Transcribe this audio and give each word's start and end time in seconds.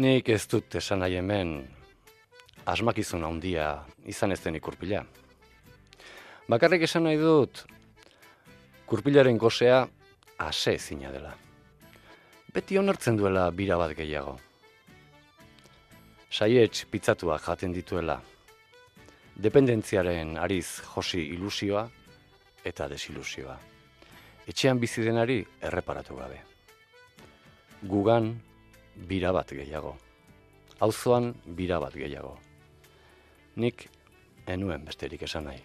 Nik 0.00 0.30
ez 0.32 0.46
dut 0.48 0.78
esan 0.78 1.02
nahi 1.02 1.18
hemen 1.18 1.50
asmakizun 2.72 3.26
handia 3.26 3.66
izan 4.08 4.32
ez 4.32 4.38
den 4.40 4.56
ikurpila. 4.56 5.02
Bakarrik 6.48 6.86
esan 6.86 7.04
nahi 7.04 7.18
dut 7.20 7.60
kurpilaren 8.88 9.36
gozea 9.36 9.82
ase 10.46 10.78
zina 10.78 11.12
dela. 11.12 11.34
Beti 12.54 12.80
onartzen 12.80 13.20
duela 13.20 13.44
bira 13.52 13.76
bat 13.76 13.92
gehiago. 13.98 14.38
Saietz 16.30 16.86
pizzatua 16.88 17.36
jaten 17.38 17.76
dituela. 17.76 18.22
Dependentziaren 19.36 20.38
ariz 20.40 20.80
josi 20.94 21.26
ilusioa 21.36 21.88
eta 22.64 22.88
desilusioa. 22.88 23.60
Etxean 24.48 24.80
bizi 24.80 25.04
denari 25.04 25.42
erreparatu 25.60 26.16
gabe. 26.16 26.40
Gugan 27.84 28.38
bira 28.96 29.32
bat 29.32 29.50
gehiago. 29.50 29.96
Auzoan 30.80 31.34
bira 31.56 31.78
bat 31.80 31.94
gehiago. 31.94 32.38
Nik 33.56 33.88
enuen 34.46 34.84
besterik 34.84 35.22
esan 35.22 35.44
nahi. 35.44 35.60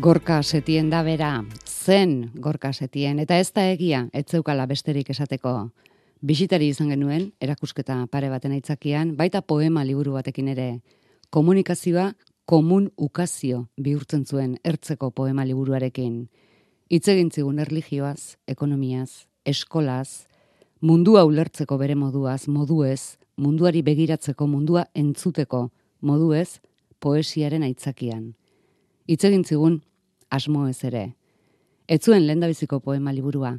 Gorka 0.00 0.42
setien 0.42 0.88
da 0.90 1.04
bera, 1.06 1.44
zen 1.66 2.32
gorka 2.34 2.72
setien, 2.72 3.20
eta 3.22 3.38
ez 3.38 3.52
da 3.54 3.68
egia, 3.70 4.08
ez 4.12 4.24
zeukala 4.26 4.66
besterik 4.66 5.10
esateko. 5.10 5.70
Bisitari 6.24 6.68
izan 6.72 6.88
genuen, 6.90 7.28
erakusketa 7.40 8.00
pare 8.10 8.30
baten 8.32 8.56
aitzakian, 8.56 9.14
baita 9.16 9.42
poema 9.42 9.84
liburu 9.84 10.16
batekin 10.16 10.48
ere. 10.48 10.68
Komunikazioa 11.30 12.12
komun 12.44 12.90
ukazio 12.98 13.68
bihurtzen 13.80 14.24
zuen 14.26 14.56
ertzeko 14.64 15.10
poema 15.10 15.44
liburuarekin. 15.46 16.28
Hitz 16.90 17.06
egin 17.08 17.30
zigun 17.30 17.58
erlijioaz, 17.58 18.36
ekonomiaz, 18.48 19.26
eskolaz, 19.46 20.26
mundua 20.84 21.24
ulertzeko 21.24 21.78
bere 21.80 21.94
moduaz, 21.96 22.44
moduez, 22.52 23.16
munduari 23.40 23.80
begiratzeko 23.82 24.46
mundua 24.46 24.84
entzuteko 24.92 25.70
moduez, 26.04 26.60
poesiaren 27.00 27.64
aitzakian. 27.64 28.34
Hitz 29.08 29.22
egin 29.24 29.44
zigun 29.44 29.78
asmo 30.28 30.66
ez 30.68 30.82
ere. 30.84 31.04
Ez 31.88 32.02
zuen 32.04 32.26
lendabiziko 32.26 32.80
poema 32.84 33.14
liburua, 33.16 33.54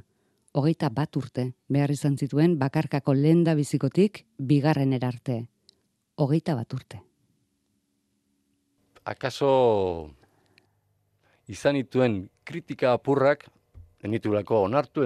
hogeita 0.54 0.92
bat 0.94 1.18
urte 1.18 1.48
behar 1.70 1.94
izan 1.96 2.18
zituen 2.18 2.60
bakarkako 2.62 3.18
lendabizikotik 3.18 4.22
bigarren 4.38 4.94
erarte. 4.94 5.48
Hogeita 6.22 6.54
bat 6.56 6.78
urte. 6.78 7.02
Akaso 9.06 10.12
izan 11.50 11.78
ituen 11.82 12.30
kritika 12.46 12.94
apurrak, 12.94 13.50
enitulako 14.04 14.64
onartu, 14.66 15.06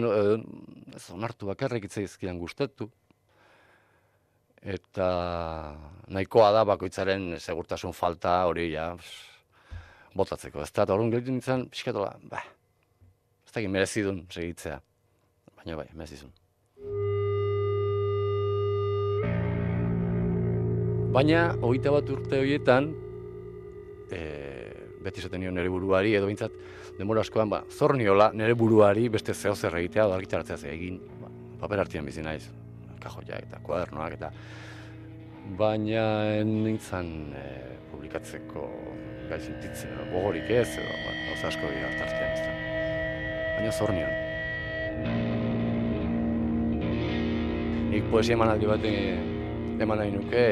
ez 0.95 1.03
onartu 1.13 1.47
bakarrik 1.49 1.85
itzaizkian 1.85 2.39
gustatu, 2.39 2.89
eta 4.59 5.07
nahikoa 6.11 6.51
da 6.51 6.65
bakoitzaren 6.67 7.35
segurtasun 7.39 7.93
falta 7.93 8.43
hori 8.49 8.71
ja 8.73 8.91
botatzeko. 10.15 10.63
Ez 10.63 10.71
da, 10.71 10.83
eta 10.83 10.95
horren 10.95 11.11
gelitu 11.13 11.31
nintzen, 11.31 11.67
pixkatola, 11.71 12.15
ba, 12.31 12.43
ez 13.45 13.53
da 13.55 13.63
merezidun 13.69 14.25
segitzea. 14.29 14.79
Baina 15.59 15.79
bai, 15.79 15.87
merezizun. 15.93 16.31
Baina, 21.09 21.47
hogeita 21.65 21.91
bat 21.95 22.09
urte 22.13 22.37
horietan, 22.37 22.91
e, 24.13 24.19
beti 25.03 25.21
zaten 25.21 25.41
nion 25.41 25.55
nire 25.55 25.69
buruari, 25.71 26.15
edo 26.15 26.27
bintzat, 26.27 26.55
demora 26.97 27.21
askoan, 27.21 27.49
ba, 27.49 27.63
zor 27.71 27.95
niola 27.97 28.31
nire 28.33 28.55
buruari 28.59 29.07
beste 29.09 29.33
zeo 29.33 29.55
zer 29.55 29.77
egitea, 29.79 30.05
edo 30.05 30.17
argitaratzea 30.17 30.73
egin, 30.73 30.99
ba, 31.21 31.31
paper 31.61 31.85
hartian 31.85 32.07
bizi 32.07 32.23
naiz 32.25 32.43
kajoia 32.99 33.39
eta 33.39 33.59
kuadernoak 33.63 34.17
eta 34.17 34.31
baina 35.59 36.03
nintzen 36.45 37.11
e, 37.33 37.45
publikatzeko 37.91 38.65
gai 39.29 39.39
zintitzen, 39.39 39.95
gogorik 40.11 40.49
ez, 40.53 40.67
edo, 40.81 40.97
ba, 41.05 41.13
oza 41.33 41.49
asko 41.49 41.71
dira 41.71 41.89
tartean 41.95 42.31
ez 42.33 42.41
da. 42.43 42.51
Baina 43.55 43.71
zor 43.71 43.93
nion. 43.95 44.13
Nik 47.89 48.11
poesia 48.11 48.37
eman 48.37 48.53
aldi 48.53 48.69
bat 48.69 48.85
eman 48.89 50.01
nahi 50.01 50.13
nuke, 50.13 50.45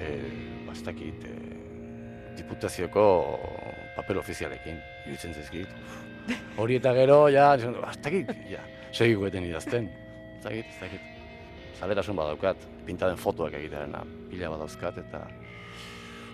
e, 0.00 0.10
bastakit, 0.68 1.28
e, 1.28 1.31
diputazioko 2.38 3.04
papel 3.96 4.20
ofizialekin, 4.22 4.78
iruditzen 5.06 5.34
zezkit. 5.34 5.68
Hori 6.60 6.78
eta 6.78 6.94
gero, 6.96 7.26
ja, 7.32 7.52
bastakit, 7.80 8.30
ja, 8.50 8.62
segiko 8.92 9.26
eten 9.28 9.48
idazten 9.48 9.90
zagit, 10.42 10.66
zagit. 10.80 11.00
Zalerasun 11.78 12.18
badaukat, 12.18 12.66
pinta 12.86 13.08
den 13.10 13.18
fotoak 13.18 13.54
egitearen 13.58 13.94
pila 14.30 14.50
badauzkat, 14.54 14.98
eta... 15.02 15.24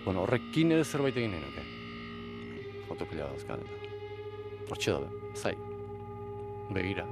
Bueno, 0.05 0.23
horrekin 0.23 0.73
ere 0.73 0.85
zerbait 0.85 1.17
egin 1.17 1.33
nahi 1.35 1.41
nuke. 1.43 1.65
Foto 2.87 3.07
pila 3.09 3.29
badauzkat, 3.29 3.65
eta... 3.65 3.95
Hortxe 4.69 4.95
dabe, 4.95 5.09
zai. 5.35 5.55
Begira. 6.73 7.05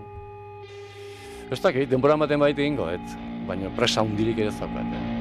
Ez 1.49 1.61
dakit, 1.63 1.89
denbora 1.89 2.17
ematen 2.19 2.41
baita 2.43 2.61
egingo, 2.61 2.89
et. 2.93 3.17
Baina 3.47 3.71
presa 3.77 4.03
hundirik 4.03 4.43
ere 4.43 4.51
zaukat, 4.51 4.91
eh? 4.93 5.16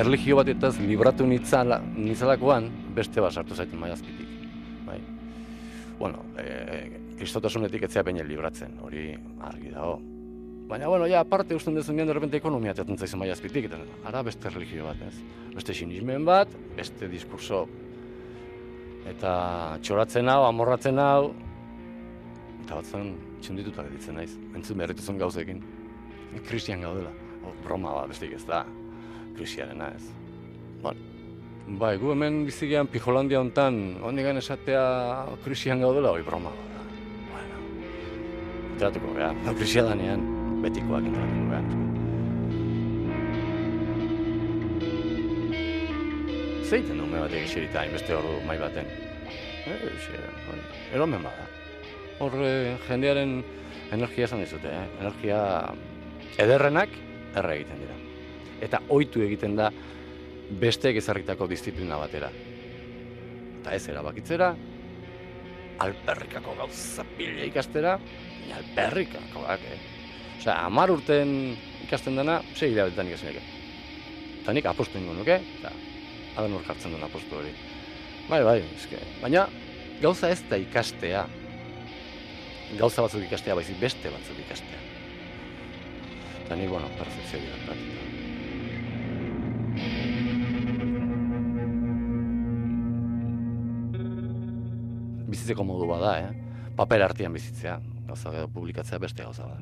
Erligio 0.00 0.36
bat 0.38 0.48
eta 0.48 0.72
libratu 0.80 1.26
nitzala, 1.28 1.80
nitzalakoan, 1.96 2.70
beste 2.96 3.20
bat 3.20 3.36
sartu 3.36 3.54
zaiten 3.54 3.80
maiazpitik 3.80 4.40
bueno, 6.00 6.24
e, 6.40 7.00
kristotasunetik 7.20 7.84
etzea 7.84 8.02
baina 8.02 8.24
libratzen, 8.24 8.78
hori 8.80 9.10
argi 9.44 9.72
dago. 9.74 9.98
Baina, 10.70 10.88
bueno, 10.88 11.04
ja, 11.10 11.20
aparte 11.20 11.54
usten 11.54 11.76
dezun 11.76 11.98
de 12.00 12.14
repente 12.14 12.38
ekonomia 12.40 12.72
teatzen 12.74 12.96
zaizu 12.96 13.18
maia 13.20 13.34
azpitik, 13.36 13.68
eta 13.68 13.78
ara 14.08 14.22
beste 14.24 14.48
religio 14.48 14.86
bat, 14.88 15.02
ez? 15.04 15.20
Beste 15.52 15.76
sinismen 15.76 16.24
bat, 16.24 16.48
beste 16.78 17.08
diskurso, 17.12 17.66
eta 19.12 19.76
txoratzen 19.82 20.32
hau, 20.32 20.44
amorratzen 20.48 20.98
hau, 20.98 21.34
eta 22.64 22.80
batzen 22.80 23.12
txundituta 23.44 23.84
ditzen 23.90 24.16
naiz, 24.16 24.32
entzun 24.54 24.80
beharrituzun 24.80 25.20
gauzekin. 25.20 25.60
Kristian 26.46 26.86
gaudela, 26.86 27.12
o, 27.44 27.52
broma 27.66 27.92
bat, 27.98 28.08
beste 28.14 28.30
ez 28.32 28.46
da, 28.48 28.64
kristiarena 29.36 29.92
ez. 29.96 30.10
Bueno, 30.82 31.10
Bai, 31.78 31.96
gu 32.02 32.10
hemen 32.10 32.40
bizigean 32.48 32.88
Pijolandia 32.90 33.38
hontan, 33.38 33.76
hondigan 34.02 34.40
esatea 34.40 34.82
krisian 35.44 35.84
gaudela, 35.84 36.10
hori 36.10 36.24
broma 36.26 36.50
da. 36.50 36.82
Bueno, 37.28 37.60
entratuko 38.72 39.12
geha, 39.14 39.30
no, 39.44 39.54
krisia 39.54 39.84
danean, 39.86 40.24
betikoak 40.64 41.06
entratuko 41.12 41.46
geha. 41.52 41.62
Zeiten 46.70 46.98
du 46.98 47.06
me 47.06 47.22
batek 47.22 47.46
eserita, 47.46 47.86
inbeste 47.86 48.18
hor 48.18 48.26
mai 48.46 48.58
baten. 48.58 48.90
Eh, 49.70 49.78
eromen 50.94 51.22
bada. 51.22 51.46
Hor 52.18 52.34
jendearen 52.88 53.40
energia 53.94 54.26
esan 54.26 54.42
dizute, 54.42 54.74
eh? 54.74 54.86
energia 55.00 55.40
ederrenak 56.38 56.94
erre 57.36 57.60
egiten 57.60 57.86
dira. 57.86 58.09
Eta 58.60 58.82
ohitu 58.88 59.22
egiten 59.24 59.56
da 59.56 59.70
besteek 60.60 60.98
ezarritako 61.00 61.46
disiplina 61.50 61.98
batera. 62.00 62.30
Eta 63.60 63.74
ez 63.76 63.86
erabakitzera, 63.92 64.50
alperrikako 65.80 66.54
gauza 66.58 67.04
pila 67.16 67.46
ikastera, 67.48 67.96
ni 68.46 68.52
alperrikako 68.56 69.44
gak, 69.46 69.64
eh? 69.64 69.80
Osea, 70.40 70.56
amar 70.64 70.92
urten 70.92 71.34
ikasten 71.84 72.16
dena, 72.16 72.40
sei 72.56 72.72
idea 72.72 72.86
betetan 72.88 73.10
ikasen 73.10 73.40
Eta 74.40 74.54
nik 74.56 74.66
apostu 74.66 74.98
ingo 74.98 75.12
nuke, 75.14 75.36
eta 75.58 75.72
adan 76.36 76.54
hor 76.56 76.64
jartzen 76.64 76.94
duen 76.94 77.04
apostu 77.04 77.36
hori. 77.36 77.52
Bai, 78.30 78.40
bai, 78.46 78.60
eske. 78.76 79.00
Baina, 79.20 79.46
gauza 80.00 80.30
ez 80.32 80.40
da 80.48 80.56
ikastea. 80.60 81.26
Gauza 82.78 83.04
batzuk 83.04 83.26
ikastea, 83.26 83.56
baizik 83.58 83.80
beste 83.82 84.12
batzuk 84.12 84.40
ikastea. 84.46 84.80
Eta 86.46 86.56
nik, 86.56 86.72
bueno, 86.72 86.88
perfekzio 86.96 87.42
dira, 87.42 87.76
bizitzeko 95.50 95.64
modu 95.66 95.86
bada, 95.88 96.12
eh? 96.22 96.30
Paper 96.76 97.02
artean 97.02 97.32
bizitzea, 97.34 97.80
gauza 98.06 98.30
edo 98.30 98.48
publikatzea 98.54 98.98
beste 98.98 99.24
gauza 99.24 99.46
bada. 99.46 99.60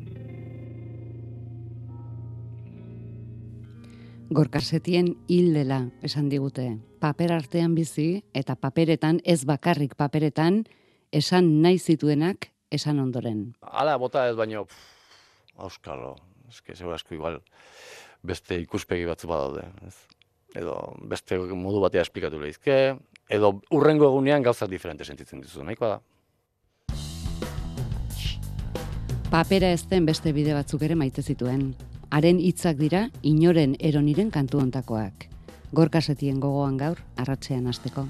Gorkasetien 4.29 5.15
hil 5.29 5.55
dela 5.55 5.89
esan 6.05 6.29
digute. 6.29 6.77
Paper 7.01 7.33
artean 7.33 7.75
bizi 7.75 8.23
eta 8.35 8.57
paperetan, 8.57 9.21
ez 9.25 9.47
bakarrik 9.47 9.95
paperetan, 9.97 10.65
esan 11.11 11.63
nahi 11.63 11.79
zituenak 11.79 12.51
esan 12.71 13.01
ondoren. 13.01 13.55
Hala, 13.63 13.97
bota 13.97 14.29
ez 14.29 14.37
baino, 14.37 14.67
auskalo, 15.57 16.17
eske, 16.51 16.77
zego 16.77 16.93
asko 16.93 17.15
igual, 17.15 17.41
beste 18.23 18.61
ikuspegi 18.61 19.09
batzu 19.09 19.29
badaude, 19.29 19.65
ez? 19.87 19.97
Edo 20.57 20.77
beste 21.09 21.39
modu 21.39 21.81
batea 21.81 22.05
esplikatu 22.05 22.41
lehizke, 22.41 22.99
edo 23.29 23.61
urrengo 23.71 24.09
egunean 24.09 24.43
gauzak 24.43 24.71
diferente 24.71 25.05
sentitzen 25.05 25.41
dizu, 25.41 25.65
nahikoa 25.65 25.97
da. 25.97 26.01
papera 29.31 29.69
ezten 29.77 30.07
beste 30.09 30.33
bide 30.33 30.55
batzuk 30.57 30.83
ere 30.87 30.95
maite 30.97 31.23
zituen. 31.23 31.75
Haren 32.11 32.39
hitzak 32.41 32.79
dira 32.81 33.03
inoren 33.23 33.75
eroniren 33.79 34.31
kantu 34.33 34.63
ontakoak. 34.63 35.27
Gorkasetien 35.77 36.41
gogoan 36.41 36.79
gaur, 36.81 37.03
arratzean 37.17 37.67
hasteko. 37.69 38.07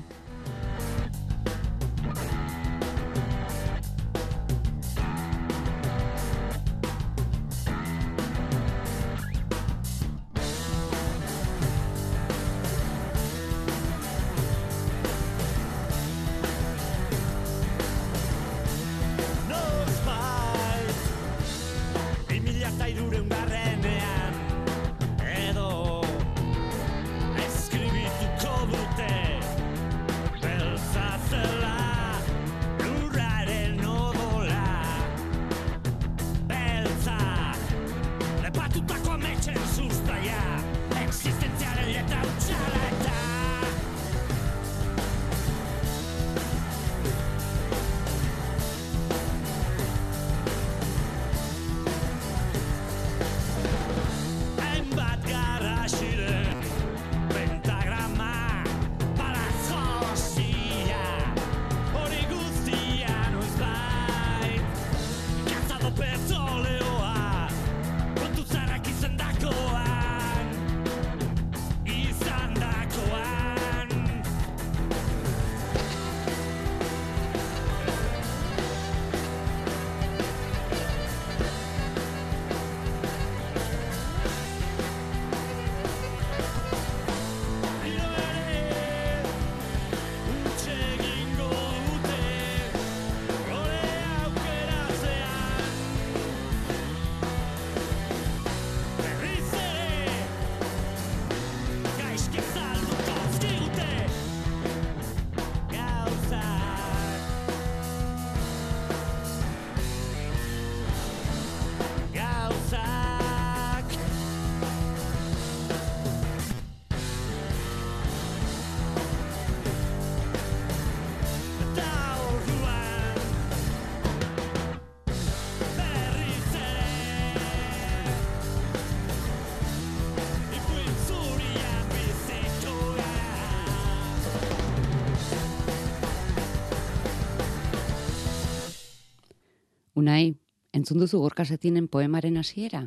Unai, 139.98 140.36
entzun 140.76 141.00
duzu 141.02 141.18
gorkasetinen 141.24 141.88
poemaren 141.90 142.36
hasiera? 142.38 142.84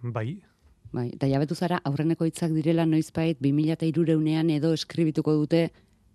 Bai. 0.00 0.38
Bai, 0.94 1.08
eta 1.12 1.28
jabetu 1.28 1.56
zara 1.58 1.80
aurreneko 1.84 2.24
hitzak 2.24 2.54
direla 2.56 2.86
noizbait 2.88 3.40
2003ean 3.44 4.52
edo 4.54 4.72
eskribituko 4.72 5.34
dute 5.36 5.66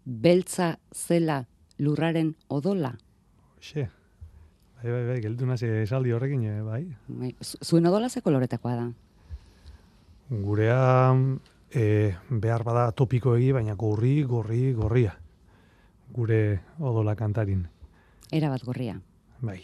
beltza 0.06 0.72
zela 0.96 1.44
lurraren 1.78 2.34
odola. 2.50 2.96
Xe. 3.62 3.86
Bai, 4.80 4.90
bai, 4.90 5.04
bai, 5.12 5.20
geldu 5.28 5.46
nazi 5.46 5.70
esaldi 5.84 6.16
horrekin, 6.18 6.44
eh, 6.50 6.58
bai. 6.66 6.82
bai. 7.08 7.36
Zuen 7.44 7.86
odola 7.86 8.10
ze 8.10 8.26
koloretakoa 8.26 8.76
da? 8.80 8.90
Gurea 10.34 11.14
e, 11.70 11.86
behar 12.30 12.66
bada 12.66 12.92
topiko 12.92 13.38
egi, 13.38 13.54
baina 13.54 13.78
gorri, 13.78 14.24
gorri, 14.24 14.74
gorria. 14.74 15.14
Gure 16.14 16.44
odola 16.80 17.16
kantarin. 17.16 17.68
Era 18.32 18.50
bat 18.50 18.66
gorria. 18.66 18.98
Bai. 19.44 19.60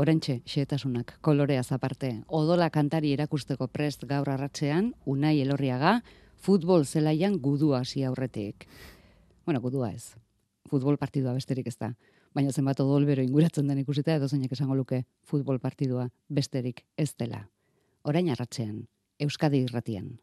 Orentxe, 0.00 0.38
xeetasunak, 0.48 1.18
kolorea 1.20 1.60
zaparte. 1.62 2.22
Odola 2.26 2.70
kantari 2.72 3.10
erakusteko 3.12 3.66
prest 3.68 4.06
gaur 4.08 4.30
arratzean, 4.32 4.94
unai 5.04 5.34
elorriaga, 5.42 5.98
futbol 6.40 6.86
zelaian 6.86 7.36
gudua 7.44 7.82
hasi 7.84 8.04
aurretik. 8.08 8.64
Bueno, 9.44 9.60
gudua 9.60 9.90
ez. 9.92 10.14
Futbol 10.70 10.96
partidua 10.96 11.34
besterik 11.36 11.68
ez 11.68 11.76
da. 11.76 11.92
Baina 12.32 12.52
zenbat 12.52 12.80
odol 12.80 13.04
bero 13.04 13.22
inguratzen 13.26 13.68
den 13.68 13.82
ikusita 13.82 14.16
edo 14.16 14.28
zeinek 14.28 14.56
esango 14.56 14.78
luke 14.78 15.02
futbol 15.26 15.60
partidua 15.60 16.08
besterik 16.28 16.86
ez 16.96 17.12
dela. 17.18 17.44
Orain 18.02 18.30
arratzean, 18.32 18.86
Euskadi 19.20 19.66
irratian. 19.66 20.14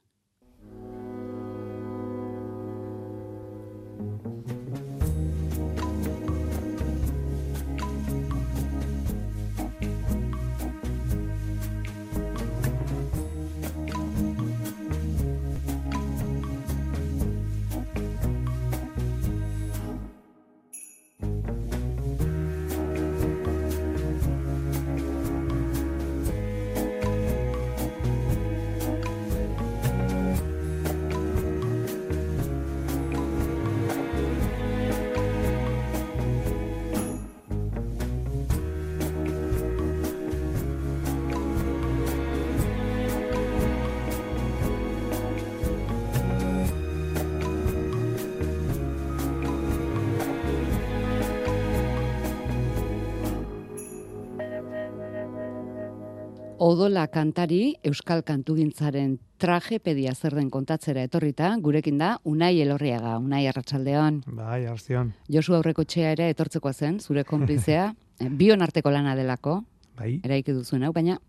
Odola 56.57 57.03
kantari 57.13 57.75
Euskal 57.85 58.23
Kantugintzaren 58.25 59.17
tragepedia 59.37 60.15
zer 60.15 60.33
den 60.33 60.49
kontatzera 60.49 61.03
etorrita, 61.05 61.51
gurekin 61.61 61.99
da 62.01 62.15
Unai 62.25 62.55
Elorriaga, 62.63 63.17
Unai 63.21 63.43
Arratsaldeon. 63.47 64.23
Bai, 64.39 64.65
Arzion. 64.65 65.11
Josu 65.29 65.53
aurreko 65.53 65.85
txea 65.85 66.15
ere 66.15 66.31
etortzeko 66.33 66.73
zen, 66.73 66.97
zure 66.99 67.23
konplizea, 67.29 67.91
bion 68.41 68.65
arteko 68.65 68.89
lana 68.89 69.13
delako. 69.15 69.59
Bai. 69.99 70.15
Eraiki 70.25 70.55
duzuen 70.57 70.87
hau, 70.87 70.91
baina 70.93 71.19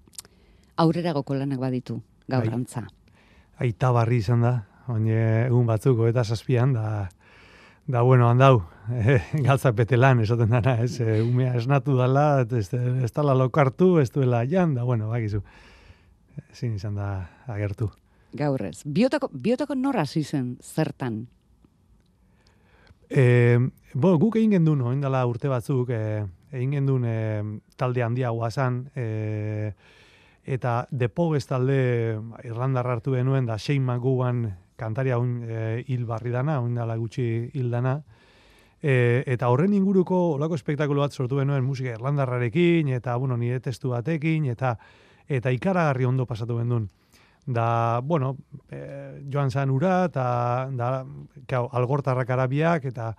aurreragoko 0.80 1.36
lanak 1.36 1.60
baditu 1.60 2.00
gaur 2.28 2.48
bai. 2.48 2.54
antza. 2.54 2.86
Aita 3.60 3.92
barri 3.92 4.22
izan 4.24 4.46
da, 4.46 4.54
egun 4.88 5.68
batzuko 5.68 6.08
eta 6.08 6.24
zazpian, 6.24 6.72
da 6.72 7.08
Da 7.88 8.02
bueno, 8.02 8.28
handau, 8.28 8.64
eh, 8.92 9.22
galtzak 9.44 9.76
bete 9.76 9.96
lan, 9.96 10.20
esaten 10.24 10.50
dara, 10.52 10.78
ez, 10.84 11.00
eh, 11.00 11.20
umea 11.22 11.54
esnatu 11.58 11.96
dala, 11.98 12.44
ez, 12.44 12.68
ez 12.72 13.12
dala 13.12 13.34
lokartu, 13.36 13.98
ez 14.00 14.10
duela 14.14 14.44
jan, 14.48 14.74
da 14.74 14.84
bueno, 14.84 15.08
bakizu, 15.12 15.42
ezin 16.50 16.76
izan 16.78 16.96
da 16.96 17.08
agertu. 17.46 17.90
Gaurrez, 18.36 18.82
biotako, 18.84 19.30
biotako 19.32 19.74
norra 19.74 20.04
zizen 20.06 20.56
zertan? 20.62 21.26
E, 23.08 23.56
bo, 23.94 24.16
guk 24.20 24.36
egin 24.36 24.58
gendu 24.58 24.74
no, 24.76 24.92
indala 24.92 25.24
urte 25.28 25.48
batzuk, 25.48 25.90
e, 25.90 26.24
egin 26.52 26.76
gendun 26.76 27.06
e, 27.08 27.16
talde 27.80 28.04
handia 28.04 28.30
guazan, 28.36 28.82
e, 28.96 29.72
eta 30.48 30.86
depoguez 30.90 31.44
talde 31.48 31.78
Irlandar 32.44 32.88
hartu 32.88 33.16
genuen, 33.16 33.48
da 33.48 33.58
Shane 33.58 33.84
McGowan 33.84 34.46
kantaria 34.80 35.18
un, 35.20 35.40
e, 35.44 35.84
hil 35.88 36.04
barri 36.08 36.32
dana, 36.32 36.60
un 36.60 36.76
dala 36.76 36.96
gutxi 37.00 37.50
hil 37.52 37.72
dana, 37.72 37.98
E, 38.82 39.24
eta 39.26 39.48
horren 39.50 39.74
inguruko 39.74 40.16
olako 40.36 40.54
espektakulo 40.54 41.02
bat 41.02 41.12
sortu 41.12 41.40
benuen 41.40 41.64
musika 41.66 41.96
irlandarrarekin, 41.96 42.88
eta, 42.94 43.16
bueno, 43.16 43.36
nire 43.36 43.60
testu 43.60 43.90
batekin, 43.90 44.46
eta 44.52 44.76
eta 45.28 45.52
ikaragarri 45.52 46.06
ondo 46.08 46.26
pasatu 46.26 46.56
bendun. 46.56 46.88
Da, 47.48 48.00
bueno, 48.04 48.36
e, 48.70 49.24
joan 49.32 49.50
zan 49.50 49.70
ura, 49.70 50.04
eta 50.08 50.68
da, 50.76 51.04
kau, 51.48 51.66
algortarrak 51.72 52.30
arabiak, 52.30 52.84
eta 52.88 53.14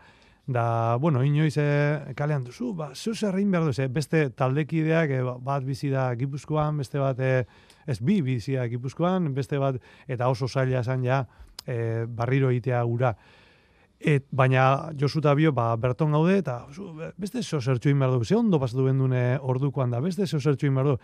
da, 0.50 0.98
bueno, 1.02 1.24
inoiz 1.26 1.56
e, 1.62 2.14
kalean 2.18 2.46
duzu, 2.46 2.74
ba, 2.78 2.92
zu 2.96 3.16
zerrein 3.16 3.52
behar 3.52 3.68
duzu, 3.70 3.88
beste 3.94 4.30
taldekideak, 4.38 5.14
e, 5.14 5.22
bat 5.46 5.66
bizi 5.66 5.90
da 5.94 6.08
gipuzkoan, 6.18 6.78
beste 6.82 7.02
bat, 7.02 7.20
e, 7.22 7.46
ez 7.90 8.00
bi 8.02 8.20
bizi 8.26 8.58
da 8.58 8.68
gipuzkoan, 8.70 9.34
beste 9.34 9.62
bat, 9.62 9.78
eta 10.08 10.30
oso 10.30 10.48
zaila 10.48 10.82
esan 10.82 11.06
ja, 11.06 11.24
e, 11.66 12.06
barriro 12.06 12.50
egitea 12.54 12.84
ura. 12.86 13.14
Et, 14.00 14.24
baina 14.32 14.94
Josu 14.96 15.20
eta 15.20 15.34
Bio, 15.36 15.52
ba, 15.52 15.74
berton 15.76 16.14
gaude, 16.16 16.38
eta 16.40 16.62
beste 17.20 17.42
zo 17.44 17.60
zertxu 17.60 17.92
inberdu, 17.92 18.24
ze 18.24 18.36
ondo 18.36 18.60
pasatu 18.60 18.86
bendune 18.86 19.38
ordukoan 19.42 19.92
da, 19.92 20.00
beste 20.00 20.26
zo 20.26 20.40
zertxu 20.40 20.68
inberdu. 20.68 20.98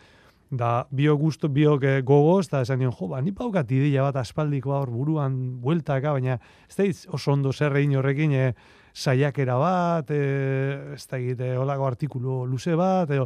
Da, 0.49 0.87
bio 0.91 1.15
gusto, 1.17 1.49
bio 1.49 1.75
gogoz, 1.79 2.45
eta 2.47 2.61
esan 2.61 2.79
nion, 2.79 2.93
jo, 2.93 3.09
ba, 3.11 3.19
ni 3.21 3.33
paukat 3.33 3.71
ideia 3.71 4.03
bat 4.05 4.15
aspaldiko 4.21 4.71
hor 4.71 4.91
buruan 4.93 5.59
bueltaka, 5.59 6.13
baina 6.13 6.37
ez 6.69 6.75
da 6.77 6.85
oso 7.17 7.33
ondo 7.33 7.51
zerrein 7.51 7.95
horrekin 7.97 8.31
e, 8.31 8.53
saiakera 8.93 9.57
bat, 9.57 10.11
e, 10.11 10.93
ez 10.93 11.07
da 11.09 11.17
egite, 11.17 11.55
holako 11.57 11.87
artikulu 11.87 12.45
luze 12.45 12.77
bat, 12.79 13.09
e, 13.11 13.25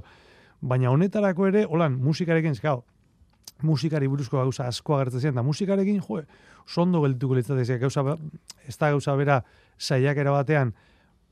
baina 0.62 0.90
honetarako 0.90 1.52
ere, 1.52 1.66
holan, 1.68 2.00
musikarekin, 2.02 2.56
zikau, 2.56 2.82
musikari 3.66 4.08
buruzko 4.08 4.38
gauza 4.38 4.68
asko 4.68 4.96
agertzen 4.98 5.24
ziren, 5.24 5.36
da 5.40 5.44
musikarekin, 5.44 6.02
jo, 6.06 6.22
sondo 6.68 7.02
geldituko 7.04 7.38
litzatek, 7.40 7.80
gauza, 7.82 8.18
ez 8.68 8.78
da 8.78 8.92
gauza 8.94 9.16
bera 9.20 9.42
saiakera 9.78 10.32
batean, 10.36 10.74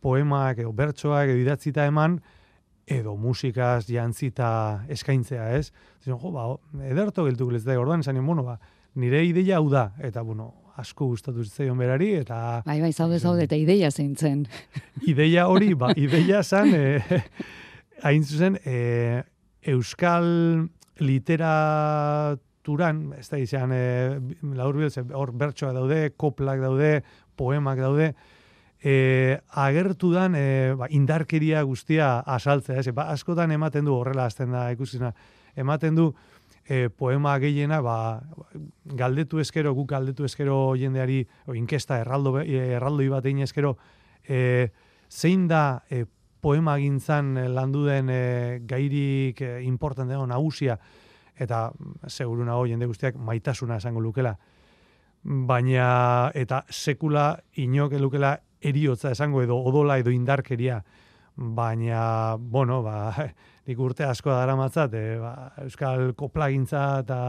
poemak, 0.01 0.59
edo 0.59 0.73
bertsoak, 0.75 1.31
edo 1.31 1.39
idatzita 1.41 1.87
eman, 1.89 2.19
edo 2.87 3.17
musikaz 3.19 3.85
jantzita 3.89 4.49
eskaintzea, 4.93 5.49
ez? 5.57 5.71
Zino, 6.03 6.19
jo, 6.21 6.31
ba, 6.31 6.47
ederto 6.87 7.25
geldituko 7.27 7.55
litzatek, 7.55 7.81
orduan 7.81 8.05
esan 8.05 8.19
bueno, 8.25 8.45
ba, 8.47 8.57
nire 8.95 9.23
ideia 9.25 9.59
hau 9.59 9.69
da, 9.69 9.91
eta, 9.99 10.23
bueno, 10.23 10.53
asko 10.77 11.07
gustatu 11.09 11.43
zitzaion 11.43 11.77
berari, 11.77 12.13
eta... 12.21 12.61
Bai, 12.65 12.79
bai, 12.81 12.93
zaude, 12.93 13.19
zaude, 13.19 13.47
eta 13.47 13.57
ideia 13.57 13.89
zein 13.91 14.15
zen. 14.15 14.45
Ideia 15.11 15.47
hori, 15.49 15.73
ba, 15.73 15.89
ideia 15.97 16.43
zan, 16.43 16.69
e, 16.77 17.23
hain 18.05 18.23
zuzen, 18.23 18.59
e, 18.65 19.23
Euskal 19.67 20.69
literaturan, 21.01 22.95
ez 23.19 23.29
da 23.29 23.37
izan, 23.41 23.71
e, 23.73 24.19
laur 24.57 24.75
hor 25.13 25.31
bertsoak 25.31 25.73
daude, 25.75 26.11
koplak 26.17 26.59
daude, 26.63 27.03
poemak 27.35 27.79
daude, 27.79 28.13
e, 28.81 29.39
agertu 29.49 30.11
dan 30.13 30.35
e, 30.35 30.73
ba, 30.77 30.87
indarkeria 30.89 31.63
guztia 31.63 32.19
asaltzea, 32.19 32.79
ez? 32.81 32.89
Ba, 32.95 33.09
askotan 33.13 33.51
ematen 33.51 33.85
du 33.85 33.93
horrela 33.95 34.25
azten 34.29 34.51
da 34.53 34.71
ikusina, 34.73 35.13
ematen 35.55 35.95
du 35.97 36.13
e, 36.67 36.89
poema 36.89 37.37
gehiena, 37.39 37.81
ba, 37.81 38.21
galdetu 38.83 39.39
eskero, 39.43 39.73
guk 39.77 39.89
galdetu 39.91 40.25
eskero 40.27 40.75
jendeari, 40.77 41.23
o, 41.47 41.55
inkesta 41.57 42.01
erraldo, 42.03 42.39
erraldoi 42.41 43.09
bat 43.13 43.25
egin 43.25 43.43
eskero, 43.47 43.77
e, 44.27 44.69
zein 45.09 45.47
da 45.47 45.83
e, 45.89 46.05
poema 46.41 46.77
gintzan 46.77 47.37
eh, 47.37 47.47
landu 47.49 47.85
den 47.87 48.09
e, 48.09 48.59
gairik 48.67 49.41
e, 49.41 49.51
important 49.65 50.09
dago 50.09 50.25
nagusia 50.27 50.77
eta 51.37 51.67
mm, 51.71 52.09
seguru 52.09 52.45
nago 52.45 52.65
jende 52.67 52.87
guztiak 52.89 53.15
maitasuna 53.15 53.77
esango 53.77 54.01
lukela. 54.01 54.35
Baina 55.23 56.31
eta 56.37 56.63
sekula 56.69 57.33
inok 57.57 57.97
lukela 57.99 58.37
eriotza 58.61 59.11
esango 59.11 59.41
edo 59.43 59.57
odola 59.57 59.97
edo 59.97 60.11
indarkeria. 60.13 60.81
Baina 61.35 62.35
bueno 62.39 62.81
ba 62.83 63.13
nik 63.67 63.79
urte 63.79 64.05
asko 64.05 64.31
dara 64.31 64.55
matzat 64.55 64.93
e, 64.93 65.17
ba, 65.21 65.51
euskal 65.65 66.13
koplagintza 66.15 67.01
eta 67.03 67.19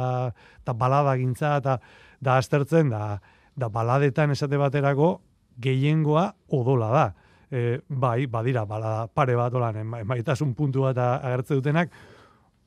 ta 0.65 0.73
baladagintza 0.73 1.57
eta 1.59 1.81
da 2.21 2.37
aztertzen 2.37 2.91
da 2.91 3.19
da 3.59 3.69
baladetan 3.69 4.31
esate 4.31 4.57
baterako 4.57 5.19
gehiengoa 5.59 6.33
odola 6.55 6.91
da 6.95 7.07
e, 7.51 7.81
bai, 7.89 8.27
badira, 8.27 8.65
bala, 8.65 9.09
pare 9.13 9.37
bat 9.37 9.55
olan, 9.55 9.77
emaitasun 10.01 10.55
puntu 10.55 10.87
bat 10.87 10.99
agertze 10.99 11.59
dutenak, 11.59 11.93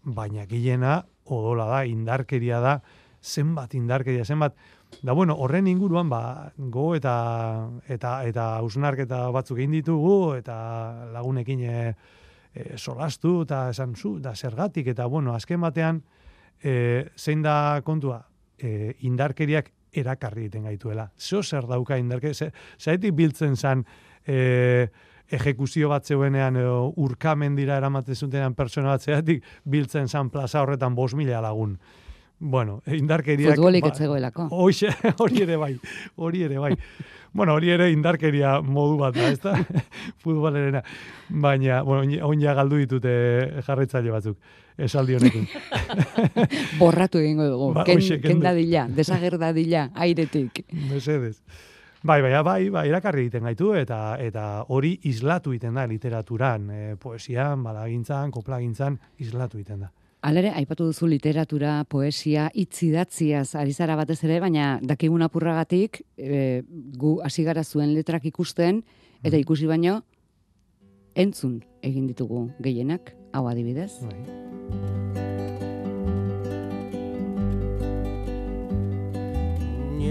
baina 0.04 0.46
gilena 0.50 1.02
odola 1.26 1.68
da, 1.70 1.84
indarkeria 1.86 2.60
da, 2.60 2.80
zenbat 3.22 3.76
indarkeria, 3.78 4.26
zenbat, 4.26 4.56
da 5.02 5.14
bueno, 5.14 5.36
horren 5.38 5.68
inguruan, 5.68 6.10
ba, 6.10 6.52
go 6.58 6.96
eta 6.98 7.70
eta 7.88 8.16
eta 8.28 8.48
usnarketa 8.66 9.28
batzuk 9.32 9.60
egin 9.62 9.78
ditugu, 9.78 10.34
eta 10.40 10.56
lagunekin 11.14 11.62
e, 11.62 11.76
e, 12.54 12.78
solastu, 12.78 13.42
eta 13.46 13.68
esan 13.70 13.96
zu, 13.96 14.18
da 14.20 14.36
zergatik, 14.36 14.88
eta 14.96 15.06
bueno, 15.06 15.36
azken 15.36 15.62
batean, 15.62 16.02
e, 16.62 17.06
zein 17.16 17.46
da 17.46 17.82
kontua, 17.86 18.24
e, 18.58 18.96
indarkeriak 19.08 19.72
erakarri 19.92 20.48
egiten 20.48 20.66
gaituela. 20.70 21.10
Zeo 21.20 21.44
zer 21.44 21.68
dauka 21.68 21.98
indarkeria, 22.00 22.52
zaitik 22.80 23.14
biltzen 23.14 23.56
zan, 23.56 23.86
e, 24.28 24.88
ejekuzio 25.32 25.90
bat 25.90 26.06
zeuenean 26.06 26.60
edo 26.60 26.92
urkamen 26.98 27.56
dira 27.56 27.78
eramaten 27.80 28.16
zutenean 28.16 28.56
persona 28.56 28.96
bat 28.96 29.02
zeatik 29.02 29.44
biltzen 29.64 30.08
zan 30.08 30.30
plaza 30.30 30.62
horretan 30.62 30.96
bos 30.96 31.14
mila 31.16 31.42
lagun. 31.42 31.78
Bueno, 32.42 32.80
indarkeriak... 32.90 33.54
Futbolik 33.54 33.86
ba, 33.86 33.92
etzegoelako. 33.94 34.48
Hoxe, 34.50 34.90
hori 35.22 35.44
ere 35.44 35.58
bai, 35.62 35.76
hori 36.18 36.42
ere 36.48 36.58
bai. 36.58 36.72
Bueno, 37.32 37.54
hori 37.54 37.70
ere 37.72 37.92
indarkeria 37.94 38.56
modu 38.66 38.98
bat 39.00 39.16
da, 39.16 39.28
ezta? 39.30 39.54
Futbolerena. 40.24 40.82
Baina, 41.30 41.84
bueno, 41.86 42.10
on 42.28 42.42
ja 42.42 42.56
galdu 42.58 42.82
ditute 42.82 43.14
jarraitzaile 43.68 44.12
batzuk 44.12 44.40
esaldi 44.82 45.20
honekin. 45.20 45.46
Borratu 46.82 47.22
egingo 47.22 47.46
dugu. 47.46 47.70
Ba, 47.78 47.86
ken, 47.88 48.02
ken 48.24 48.42
dadila, 48.42 48.88
desagerdadila, 48.98 49.92
airetik. 50.08 50.64
Mesedez. 50.90 51.38
Bai, 52.04 52.22
bai, 52.22 52.32
bai, 52.42 52.70
bai, 52.74 52.88
irakarri 52.90 53.28
egiten 53.28 53.46
gaitu 53.46 53.76
eta 53.78 54.16
eta 54.18 54.44
hori 54.74 54.96
islatu 55.06 55.52
egiten 55.54 55.76
da 55.78 55.84
literaturan, 55.86 56.70
e, 56.74 56.96
poesian, 56.98 57.62
balagintzan, 57.62 58.32
koplagintzan 58.34 58.98
islatu 59.22 59.60
egiten 59.60 59.86
da. 59.86 59.92
Alere, 60.26 60.50
aipatu 60.58 60.88
duzu 60.90 61.06
literatura, 61.10 61.76
poesia, 61.90 62.48
itzidatziaz 62.54 63.54
ari 63.58 63.74
zara 63.74 63.96
batez 63.98 64.18
ere, 64.26 64.40
baina 64.42 64.80
dakigun 64.82 65.22
apurragatik, 65.22 66.02
e, 66.18 66.62
gu 66.98 67.20
hasi 67.22 67.46
gara 67.46 67.64
zuen 67.64 67.94
letrak 67.94 68.26
ikusten, 68.26 68.82
eta 69.22 69.36
mm. 69.36 69.42
ikusi 69.46 69.70
baino, 69.70 70.00
entzun 71.14 71.60
egin 71.86 72.10
ditugu 72.10 72.48
gehienak, 72.62 73.14
hau 73.34 73.46
adibidez. 73.50 73.92
Bai. 74.02 74.42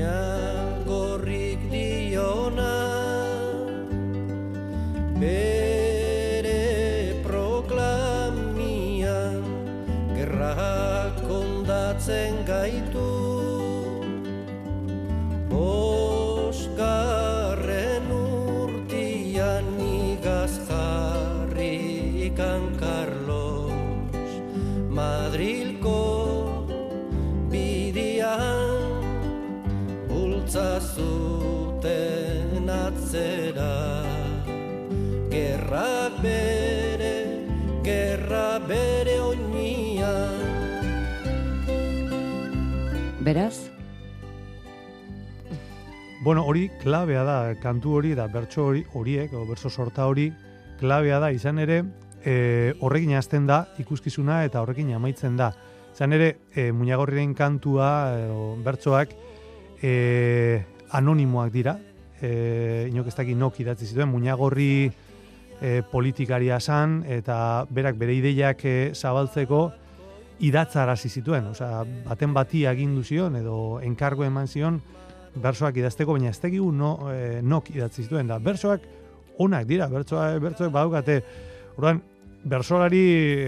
bere 0.01 0.40
atzera 33.11 34.05
gerra 35.31 36.11
bere, 36.23 37.45
gerra 37.83 38.59
bere 38.61 39.19
oinia. 39.19 40.13
Beraz? 43.21 43.71
Bueno, 46.23 46.45
hori 46.45 46.71
klabea 46.83 47.25
da, 47.25 47.55
kantu 47.59 47.97
hori 47.99 48.15
da, 48.15 48.29
bertso 48.29 48.67
hori, 48.67 48.85
horiek, 48.95 49.35
o 49.35 49.45
bertso 49.49 49.71
sorta 49.71 50.07
hori, 50.07 50.31
klabea 50.79 51.19
da, 51.19 51.33
izan 51.33 51.59
ere, 51.59 51.83
e, 52.23 52.75
horrekin 52.79 53.17
azten 53.19 53.47
da, 53.47 53.65
ikuskizuna 53.83 54.45
eta 54.45 54.63
horrekin 54.63 54.95
amaitzen 54.95 55.37
da. 55.37 55.51
Izan 55.97 56.13
ere, 56.15 56.37
e, 56.55 56.71
muñagorriren 56.71 57.35
kantua, 57.35 57.91
e, 58.15 58.27
bertsoak, 58.63 59.17
e, 59.83 60.63
anonimoak 60.93 61.51
dira, 61.51 61.81
e, 62.23 62.89
inok 62.91 63.11
ez 63.11 63.17
dakit 63.17 63.39
nok 63.39 63.61
idatzi 63.61 63.87
zituen, 63.87 64.11
muñagorri 64.13 64.91
e, 65.61 65.83
politikaria 65.91 66.61
zan, 66.61 67.03
eta 67.09 67.67
berak 67.71 67.99
bere 68.01 68.15
ideiak 68.19 68.65
e, 68.65 68.77
zabaltzeko 68.95 69.71
idatzarazi 70.41 71.11
zituen, 71.11 71.51
osea, 71.53 71.85
baten 72.07 72.33
bati 72.35 72.65
agindu 72.67 73.05
zion, 73.05 73.37
edo 73.37 73.81
enkargo 73.85 74.25
eman 74.25 74.49
zion, 74.49 74.81
bersoak 75.35 75.77
idazteko, 75.77 76.17
baina 76.17 76.33
ez 76.33 76.41
tegigu 76.41 76.71
no, 76.73 76.95
e, 77.13 77.41
nok 77.43 77.71
idatzi 77.75 78.07
zituen, 78.07 78.31
da 78.31 78.39
bersoak 78.41 78.87
onak 79.41 79.67
dira, 79.69 79.89
bertsoak, 79.89 80.39
bertsoak 80.43 80.73
badukate, 80.73 81.21
orduan, 81.77 82.03
bersolari 82.45 83.05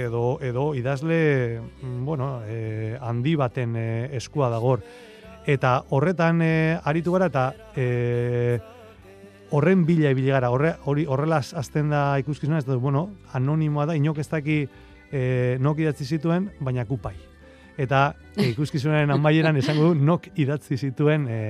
edo, 0.07 0.39
edo 0.45 0.73
idazle, 0.77 1.61
mm, 1.61 2.05
bueno, 2.05 2.43
e, 2.47 2.97
handi 3.01 3.35
baten 3.37 3.77
e, 3.77 3.89
eskua 4.17 4.51
dagor. 4.53 4.83
Eta 5.47 5.83
horretan 5.91 6.43
e, 6.43 6.79
aritu 6.85 7.13
gara, 7.17 7.27
eta 7.27 7.49
e, 7.75 8.61
horren 9.51 9.85
bila 9.87 10.13
ibili 10.15 10.31
gara, 10.31 10.51
horre, 10.51 10.77
hori 10.87 11.05
horrela 11.09 11.41
azten 11.43 11.91
da 11.91 12.19
ikuskizuna, 12.23 12.63
ez 12.63 12.67
da, 12.67 12.77
bueno, 12.77 13.09
anonimoa 13.35 13.89
da, 13.91 13.97
inok 13.99 14.23
ez 14.23 14.29
daki 14.31 14.59
e, 15.11 15.59
nok 15.61 15.83
idatzi 15.83 16.07
zituen, 16.07 16.49
baina 16.61 16.87
kupai. 16.87 17.15
Eta 17.77 18.13
e, 18.37 18.53
ikuskizunaren 18.53 19.11
amaieran 19.15 19.59
esango 19.59 19.91
du 19.91 19.99
nok 19.99 20.31
idatzi 20.41 20.79
zituen 20.79 21.27
e, 21.29 21.41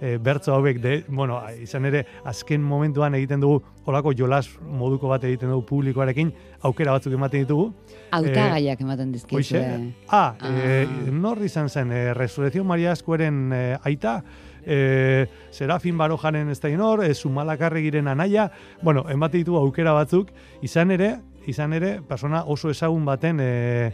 e, 0.00 0.16
bertso 0.22 0.54
hauek 0.54 0.80
de, 0.82 0.96
bueno, 1.08 1.40
izan 1.62 1.88
ere 1.88 2.04
azken 2.24 2.62
momentuan 2.62 3.14
egiten 3.18 3.42
dugu 3.42 3.62
olako 3.86 4.14
jolas 4.16 4.46
moduko 4.60 5.10
bat 5.12 5.24
egiten 5.24 5.52
dugu 5.52 5.66
publikoarekin 5.68 6.32
aukera 6.62 6.96
batzuk 6.96 7.16
ematen 7.16 7.44
ditugu. 7.44 7.72
Hautagaiak 8.10 8.80
ematen 8.80 9.12
dizkizu. 9.12 9.38
Hoxe, 9.38 9.62
ah, 10.08 10.34
e, 10.42 10.86
nor 11.12 11.42
izan 11.44 11.68
zen, 11.68 11.92
e, 11.92 12.14
Resurrección 12.14 12.66
Maria 12.66 12.92
Eskueren 12.92 13.52
e, 13.52 13.62
aita, 13.82 14.22
e, 14.64 15.26
Serafin 15.50 15.98
Barojaren 15.98 16.50
ez 16.50 16.60
da 16.60 16.70
inor, 16.70 17.04
e, 17.04 17.14
Zumalakarregiren 17.14 18.08
anaia, 18.08 18.50
bueno, 18.82 19.06
ematen 19.10 19.42
ditugu 19.42 19.58
aukera 19.62 19.94
batzuk, 19.96 20.32
izan 20.62 20.90
ere, 20.90 21.16
izan 21.46 21.72
ere, 21.72 22.00
persona 22.02 22.44
oso 22.44 22.70
ezagun 22.70 23.04
baten 23.06 23.40
e, 23.40 23.92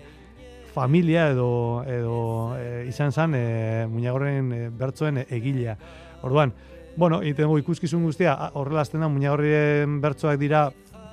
familia 0.73 1.29
edo, 1.31 1.85
edo 1.87 2.57
e, 2.57 2.87
izan 2.89 3.13
zen 3.13 3.37
e, 3.37 3.87
muñagorren 3.93 4.53
e, 4.53 4.69
bertzoen 4.71 5.23
egilea. 5.29 5.77
Orduan, 6.23 6.55
bueno, 6.97 7.21
egiten 7.23 7.47
dugu 7.47 7.61
ikuskizun 7.63 8.05
guztia, 8.09 8.35
horrela 8.55 8.83
azten 8.83 9.05
da 9.05 9.09
muñagorren 9.13 10.01
bertzoak 10.03 10.41
dira 10.41 10.71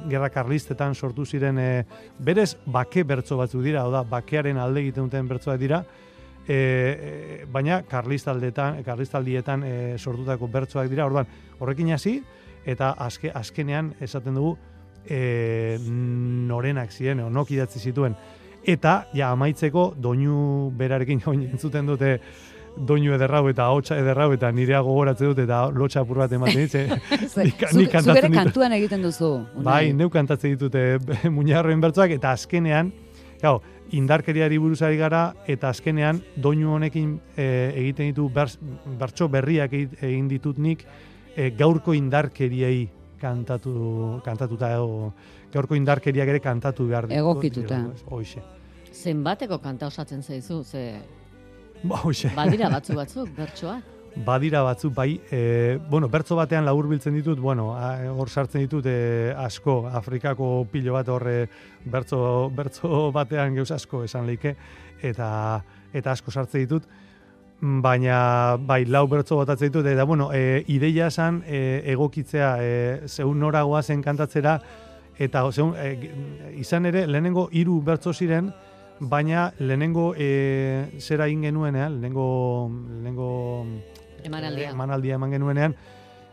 gerra 0.10 0.29
karlistetan 0.34 0.96
sortu 0.96 1.25
ziren 1.25 1.60
e, 1.60 1.70
berez 2.20 2.56
bake 2.65 3.03
bertzo 3.03 3.38
batzuk 3.38 3.63
dira, 3.65 3.86
oda 3.88 4.03
bakearen 4.08 4.58
alde 4.58 4.84
egiten 4.86 5.10
duten 5.10 5.27
bertzoak 5.27 5.60
dira, 5.60 5.84
e, 6.48 6.56
e, 6.56 7.46
baina 7.51 7.82
karlistaldetan, 7.89 8.82
karlistaldietan 8.84 9.63
e, 9.63 9.74
sortutako 9.98 10.48
bertzoak 10.48 10.89
dira, 10.89 11.06
orduan 11.06 11.27
horrekin 11.60 11.94
hasi 11.94 12.20
eta 12.65 12.94
azke, 12.98 13.32
azkenean 13.36 13.94
esaten 14.01 14.36
dugu 14.38 14.56
e, 15.06 15.77
norenak 15.82 16.91
ziren, 16.91 17.24
edo 17.24 17.29
nok 17.34 17.51
idatzi 17.56 17.79
zituen. 17.79 18.15
Eta, 18.70 19.08
ja, 19.15 19.32
amaitzeko, 19.32 19.94
doinu 19.98 20.70
berarekin 20.77 21.24
oin 21.32 21.46
entzuten 21.48 21.88
dute 21.88 22.18
doinu 22.80 23.14
ederrau 23.16 23.44
eta 23.52 23.68
hotxa 23.74 23.98
ederrau 24.00 24.30
eta 24.36 24.52
nirea 24.56 24.80
gogoratzen 24.86 25.32
dut 25.32 25.42
eta 25.44 25.66
lotxa 25.76 26.04
apur 26.06 26.22
bat 26.24 26.32
ematen 26.36 26.62
ditze. 26.64 26.86
nik, 26.90 27.28
Zuk, 27.34 27.76
nik 27.76 27.92
kantatzen 27.92 28.34
kantuan 28.34 28.76
egiten 28.78 29.04
duzu. 29.04 29.32
Unai. 29.56 29.66
Bai, 29.66 29.84
neu 29.94 30.10
kantatzen 30.14 30.56
ditute 30.56 30.86
muñarroen 31.38 31.82
bertsoak 31.84 32.16
eta 32.16 32.32
azkenean, 32.38 32.94
gau, 33.42 33.60
indarkeriari 33.96 34.60
buruzari 34.62 35.00
gara 35.00 35.24
eta 35.50 35.72
azkenean 35.74 36.22
doinu 36.38 36.76
honekin 36.76 37.18
e, 37.36 37.46
egiten 37.82 38.12
ditu 38.12 38.30
bers, 38.34 38.58
bertso 39.00 39.28
berriak 39.32 39.74
egin 39.74 40.30
ditut 40.30 40.60
nik 40.62 40.86
e, 41.36 41.50
gaurko 41.58 41.96
indarkeriei 41.98 42.88
kantatu 43.20 44.22
kantatuta 44.24 44.72
edo 44.78 45.12
gaurko 45.52 45.76
indarkeriak 45.76 46.30
ere 46.36 46.39
kantatu 46.39 46.88
behar 46.88 47.10
ditu. 47.10 47.20
Egokituta. 47.20 47.82
Hoxe. 48.08 48.44
Zenbateko 48.94 49.60
kanta 49.63 49.88
osatzen 49.88 50.22
zaizu, 50.24 50.63
ze 50.63 51.02
Ba, 51.84 52.02
badira 52.36 52.70
batzu 52.70 52.96
batzuk, 52.98 53.30
bertsoak. 53.38 53.84
badira 54.26 54.63
batzuk 54.63 54.94
bai, 54.94 55.20
e, 55.32 55.80
bueno, 55.89 56.10
bertzo 56.10 56.36
batean 56.36 56.65
laburbiltzen 56.65 57.13
ditut, 57.15 57.39
bueno, 57.39 57.70
hor 58.12 58.30
sartzen 58.30 58.65
ditut 58.65 58.86
e, 58.86 59.34
asko, 59.38 59.88
Afrikako 59.88 60.68
pilo 60.72 60.94
bat 60.98 61.08
horre 61.08 61.48
bertzo, 61.86 62.50
bertzo 62.56 63.12
batean 63.15 63.56
geuz 63.56 63.70
asko 63.72 64.04
esan 64.04 64.28
leike, 64.28 64.56
eta 65.02 65.30
eta 65.94 66.12
asko 66.12 66.32
sartzen 66.32 66.65
ditut, 66.65 66.84
baina 67.62 68.58
bai, 68.60 68.84
lau 68.86 69.06
bertzo 69.08 69.39
botatzen 69.39 69.72
ditut, 69.72 69.88
eta 69.88 70.04
bueno, 70.04 70.34
e, 70.34 70.65
ideia 70.68 71.08
esan 71.08 71.44
e, 71.48 71.84
egokitzea, 71.94 72.56
e, 72.60 73.08
zeun 73.08 73.39
nora 73.39 73.63
goazen 73.63 74.04
kantatzera, 74.04 74.60
eta 75.20 75.46
zeun, 75.52 75.76
e, 75.78 76.12
izan 76.60 76.92
ere, 76.92 77.06
lehenengo 77.08 77.48
hiru 77.52 77.80
bertzo 77.84 78.13
ziren, 78.13 78.52
baina 79.00 79.54
lehenengo 79.60 80.14
e, 80.18 81.00
zera 81.00 81.28
egin 81.28 81.48
genuenean, 81.48 82.00
lehenengo, 82.00 82.70
lehenengo 82.90 83.32
Emanaldia. 84.24 84.72
emanaldia 84.72 85.16
eman 85.16 85.32
genuenean, 85.32 85.76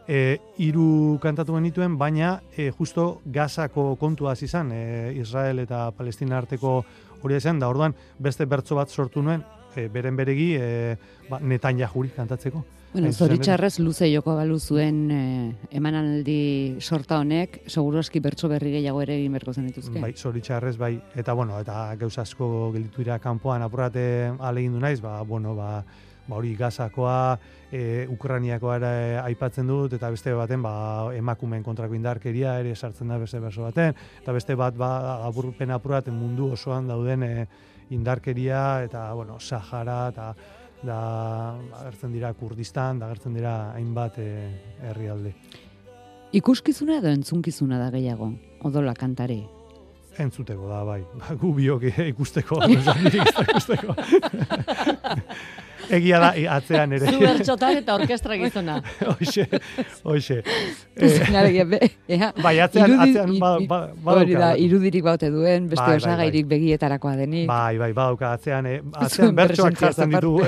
e, 0.08 0.38
hiru 0.58 1.18
kantatu 1.22 1.54
genituen, 1.54 1.96
baina 1.98 2.40
e, 2.56 2.70
justo 2.70 3.20
Gazako 3.24 3.96
kontua 3.96 4.32
hasi 4.32 4.46
izan, 4.46 4.72
e, 4.72 5.12
Israel 5.16 5.60
eta 5.62 5.90
Palestina 5.96 6.38
arteko 6.38 6.78
hori 7.22 7.36
izan, 7.36 7.58
da 7.58 7.68
orduan 7.68 7.94
beste 8.18 8.46
bertso 8.46 8.76
bat 8.76 8.90
sortu 8.90 9.22
nuen, 9.22 9.44
e, 9.74 9.88
beren 9.88 10.16
beregi, 10.16 10.54
e, 10.58 10.96
ba, 11.30 11.40
Netanyahuri 11.40 12.14
kantatzeko. 12.16 12.64
Bueno, 12.96 13.12
zoritxarrez 13.12 13.74
luze 13.84 14.06
joko 14.08 14.32
balu 14.38 14.56
zuen 14.56 15.00
eh, 15.12 15.76
emanaldi 15.76 16.80
sorta 16.80 17.18
honek, 17.20 17.58
seguroski 17.68 18.22
bertso 18.24 18.48
berri 18.48 18.72
gehiago 18.78 19.02
ere 19.04 19.18
egin 19.18 19.36
berko 19.36 19.52
zen 19.52 19.66
dituzke. 19.68 20.00
Bai, 20.00 20.14
zoritxarrez, 20.16 20.78
bai. 20.80 20.94
Eta, 21.14 21.34
bueno, 21.36 21.58
eta 21.60 21.90
gauz 22.00 22.14
asko 22.24 22.70
gelditu 22.72 23.04
dira 23.04 23.18
kanpoan 23.20 23.66
apurate 23.66 24.32
alegin 24.40 24.78
du 24.78 24.80
naiz, 24.80 25.02
ba, 25.04 25.20
bueno, 25.28 25.52
ba, 25.58 25.84
ba 26.26 26.40
hori 26.40 26.54
gazakoa, 26.56 27.36
e, 27.68 28.06
Ukraniakoa 28.16 28.80
ere 28.80 28.94
aipatzen 29.26 29.68
dut, 29.68 29.92
eta 30.00 30.10
beste 30.16 30.32
baten, 30.32 30.64
ba, 30.64 30.74
emakumeen 31.20 31.68
kontrako 31.68 32.00
indarkeria 32.00 32.56
ere 32.64 32.72
sartzen 32.74 33.12
da 33.12 33.20
beste 33.20 33.44
berso 33.44 33.68
baten, 33.68 33.92
eta 34.22 34.32
beste 34.32 34.56
bat, 34.56 34.72
ba, 34.72 35.20
aburpen 35.28 35.76
apurat 35.76 36.08
mundu 36.08 36.54
osoan 36.56 36.88
dauden 36.88 37.28
e, 37.28 37.34
indarkeria, 37.90 38.86
eta, 38.88 39.12
bueno, 39.12 39.36
Sahara, 39.38 40.06
eta 40.14 40.32
da 40.84 40.98
agertzen 41.80 42.12
dira 42.12 42.32
Kurdistan, 42.34 43.00
da 43.00 43.06
agertzen 43.06 43.34
dira 43.36 43.72
hainbat 43.74 44.18
e, 44.18 44.30
herrialde. 44.90 45.34
Ikuskizuna 46.36 46.98
edo 47.00 47.12
entzunkizuna 47.14 47.78
da 47.80 47.90
gehiago, 47.94 48.32
odola 48.66 48.94
kantari. 48.94 49.40
Entzuteko 50.18 50.68
da, 50.68 50.82
bai. 50.84 51.00
Ba, 51.20 51.36
gu 51.40 51.52
biok 51.56 51.88
ikusteko, 52.08 52.60
niri 52.66 53.22
ez 53.22 53.32
da 53.36 53.46
ikusteko. 53.46 53.96
Egia 55.90 56.18
da, 56.20 56.30
atzean 56.56 56.92
ere. 56.96 57.10
Zu 57.12 57.20
bertxotan 57.20 57.80
eta 57.82 57.94
orkestra 57.94 58.36
gizona. 58.40 58.80
Hoxe, 59.06 59.46
hoxe. 60.04 60.40
Ea, 62.16 62.30
bai, 62.42 62.54
atzean, 62.64 62.94
atzean, 63.00 63.32
ba, 63.38 63.50
ba, 63.68 63.78
Hori 64.16 64.34
da, 64.34 64.40
badauka. 64.40 64.50
irudirik 64.64 65.04
baute 65.04 65.30
duen, 65.30 65.68
beste 65.70 65.82
Bai, 65.82 65.96
bai, 65.96 66.02
osagairik 66.02 66.46
begietarakoa 66.50 67.16
denik. 67.20 67.46
Bai, 67.50 67.76
bai, 67.78 67.90
badauka, 67.96 68.32
atzean, 68.38 68.66
eh, 68.70 68.78
atzean 69.06 69.34
presentziaz 69.36 69.80
jartzen 69.80 70.14
ditugu. 70.14 70.46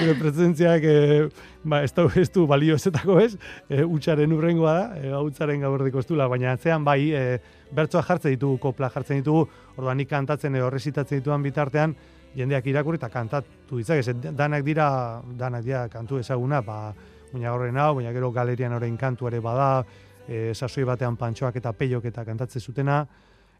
Gure 0.00 0.16
presentziak, 0.20 0.82
eh, 0.90 1.28
ba, 1.66 1.82
ez 1.86 1.92
du, 1.96 2.08
ez 2.20 2.28
du 2.34 2.46
balio 2.50 2.76
ezetako 2.78 3.20
ez, 3.22 3.32
eh, 3.70 3.84
utxaren 3.84 4.32
urrengoa 4.36 4.74
da, 4.74 4.88
eh, 5.00 5.14
utzaren 5.22 5.62
gaberdiko 5.64 6.02
ez 6.02 6.08
dula, 6.10 6.28
baina 6.32 6.52
atzean 6.56 6.84
bai, 6.86 7.00
eh, 7.14 7.38
bertsoak 7.76 8.06
jartzen 8.10 8.36
ditugu, 8.36 8.58
kopla 8.68 8.90
jartzen 8.94 9.22
ditugu, 9.22 9.46
orduan 9.76 9.98
nik 10.00 10.10
kantatzen 10.10 10.54
edo 10.58 10.70
resitatzen 10.70 11.20
dituan 11.22 11.42
bitartean, 11.46 11.94
jendeak 12.34 12.66
irakurri 12.66 12.98
eta 13.00 13.08
kantatu 13.12 13.78
ditzak, 13.78 14.00
ez, 14.02 14.34
danak 14.36 14.64
dira, 14.64 15.22
danak 15.38 15.64
dira 15.64 15.86
kantu 15.88 16.18
ezaguna, 16.18 16.60
ba, 16.62 16.94
muina 17.32 17.52
horren 17.54 17.76
hau, 17.76 17.94
baina 17.96 18.12
gero 18.12 18.32
galerian 18.32 18.72
orain 18.76 18.96
kantu 18.96 19.28
ere 19.28 19.40
bada, 19.40 19.84
e, 20.28 20.52
sasoi 20.54 20.84
batean 20.84 21.16
pantxoak 21.16 21.56
eta 21.56 21.72
peiok 21.72 22.04
eta 22.10 22.24
kantatzen 22.24 22.60
zutena, 22.60 23.06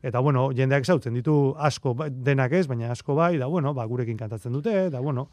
eta 0.02 0.20
bueno, 0.20 0.50
jendeak 0.54 0.84
zautzen 0.84 1.14
ditu 1.14 1.54
asko, 1.58 1.94
ba- 1.94 2.08
denak 2.10 2.52
ez, 2.52 2.66
baina 2.66 2.90
asko 2.92 3.14
bai, 3.14 3.36
da 3.38 3.46
bueno, 3.46 3.74
ba, 3.74 3.84
gurekin 3.86 4.16
kantatzen 4.16 4.52
dute, 4.52 4.90
da 4.90 5.00
bueno, 5.00 5.28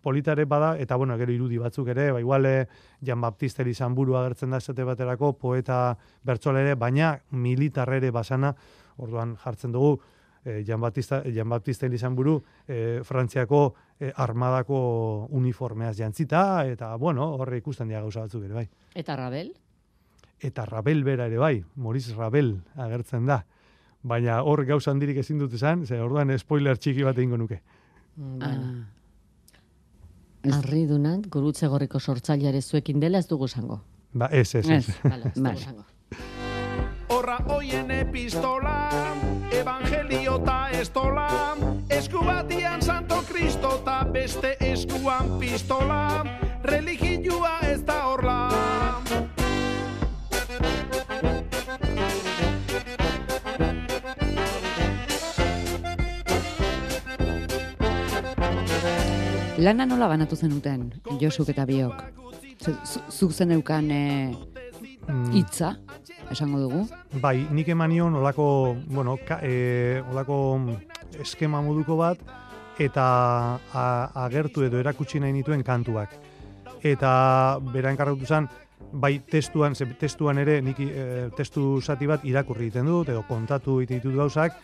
politare 0.00 0.44
bada, 0.44 0.76
eta 0.80 0.96
bueno, 0.96 1.16
gero 1.18 1.32
irudi 1.32 1.58
batzuk 1.58 1.88
ere, 1.92 2.10
ba, 2.12 2.20
igual 2.20 2.46
eh, 2.46 2.66
Jan 3.04 3.20
Baptiste 3.20 3.62
Elizamburu 3.62 4.16
agertzen 4.16 4.50
da 4.50 4.60
esate 4.62 4.84
baterako, 4.84 5.34
poeta 5.38 5.96
bertzole 6.24 6.62
ere, 6.64 6.74
baina 6.74 7.18
militar 7.30 7.92
ere 7.92 8.10
basana, 8.10 8.54
orduan 8.96 9.36
jartzen 9.42 9.72
dugu, 9.72 10.00
eh, 10.44 10.62
Jan 10.66 10.80
Baptista, 10.80 11.22
Jan 11.24 11.48
Baptiste 11.48 11.86
Elizamburu 11.86 12.42
eh, 12.66 13.00
Frantziako 13.04 13.74
eh, 14.00 14.12
armadako 14.16 15.26
uniformeaz 15.30 15.96
jantzita, 15.96 16.66
eta 16.66 16.94
bueno, 16.96 17.34
horre 17.34 17.58
ikusten 17.58 17.88
dira 17.88 18.00
gauza 18.00 18.20
batzuk 18.26 18.44
ere, 18.44 18.54
bai. 18.54 18.68
Eta 18.94 19.16
Rabel? 19.16 19.52
Eta 20.40 20.64
Rabel 20.66 21.04
bera 21.04 21.26
ere 21.26 21.38
bai, 21.38 21.64
Maurice 21.76 22.14
Rabel 22.14 22.56
agertzen 22.76 23.26
da. 23.26 23.44
Baina 24.02 24.40
hor 24.42 24.64
gauza 24.66 24.90
handirik 24.90 25.18
ezin 25.22 25.38
dut 25.38 25.52
esan, 25.54 25.86
ze 25.86 26.00
orduan 26.00 26.36
spoiler 26.38 26.76
txiki 26.78 27.04
bat 27.06 27.18
egingo 27.18 27.36
nuke. 27.38 27.60
Mm. 28.16 28.42
Ah. 28.42 28.58
Ez- 30.42 30.56
Arri 30.58 30.86
dunat, 30.90 31.28
gurutze 31.30 31.68
gorriko 31.70 32.00
sortzaileare 32.00 32.60
zuekin 32.62 32.98
dela 32.98 33.18
ez 33.18 33.28
dugu 33.28 33.46
esango. 33.46 33.80
Ba, 34.12 34.26
ez, 34.26 34.54
ez, 34.56 34.68
ez. 34.68 34.88
Ez. 34.88 34.88
Ez 34.88 35.34
dugu 35.34 35.44
Vale. 35.46 35.60
esango. 35.60 35.84
dorra 37.22 37.36
hoien 37.54 37.90
epistola, 37.90 39.11
evangelio 40.12 40.38
ta 40.44 40.68
estola, 40.70 41.56
esku 41.88 42.20
batian 42.24 42.82
santo 42.82 43.22
kristo 43.28 43.80
ta 43.84 44.04
beste 44.04 44.56
eskuan 44.60 45.38
pistola, 45.40 46.24
religioa 46.64 47.58
ez 47.62 47.80
da 47.86 48.04
horla. 48.06 48.48
Lana 59.62 59.86
nola 59.86 60.08
banatu 60.10 60.36
zenuten, 60.36 60.88
Josuk 61.20 61.48
eta 61.52 61.64
biok? 61.68 62.02
Zu- 62.62 62.78
zu- 62.86 63.04
Zuk 63.10 63.32
zeneukan 63.32 63.90
eh, 63.90 64.34
Mm, 65.08 65.32
hitza, 65.34 65.72
esango 66.30 66.60
dugu. 66.60 66.86
Bai, 67.20 67.46
nik 67.50 67.68
emanion 67.68 68.14
olako, 68.14 68.76
bueno, 68.86 69.16
ka, 69.26 69.40
e, 69.42 70.02
olako 70.12 70.38
eskema 71.20 71.60
moduko 71.60 71.96
bat, 71.96 72.18
eta 72.78 73.06
a, 73.72 73.84
agertu 74.26 74.64
edo 74.66 74.80
erakutsi 74.80 75.20
nahi 75.20 75.32
nituen 75.32 75.62
kantuak. 75.62 76.14
Eta 76.82 77.58
bera 77.72 77.92
enkargatu 77.92 78.26
zen, 78.26 78.48
bai 78.92 79.18
testuan, 79.30 79.74
ze 79.74 79.86
testuan 79.98 80.38
ere 80.38 80.60
nik 80.62 80.80
e, 80.80 81.30
testu 81.36 81.80
zati 81.80 82.06
bat 82.06 82.24
irakurri 82.24 82.68
egiten 82.68 82.86
dut, 82.86 83.08
edo 83.08 83.24
kontatu 83.28 83.80
egiten 83.80 84.02
ditut 84.02 84.16
gauzak, 84.16 84.56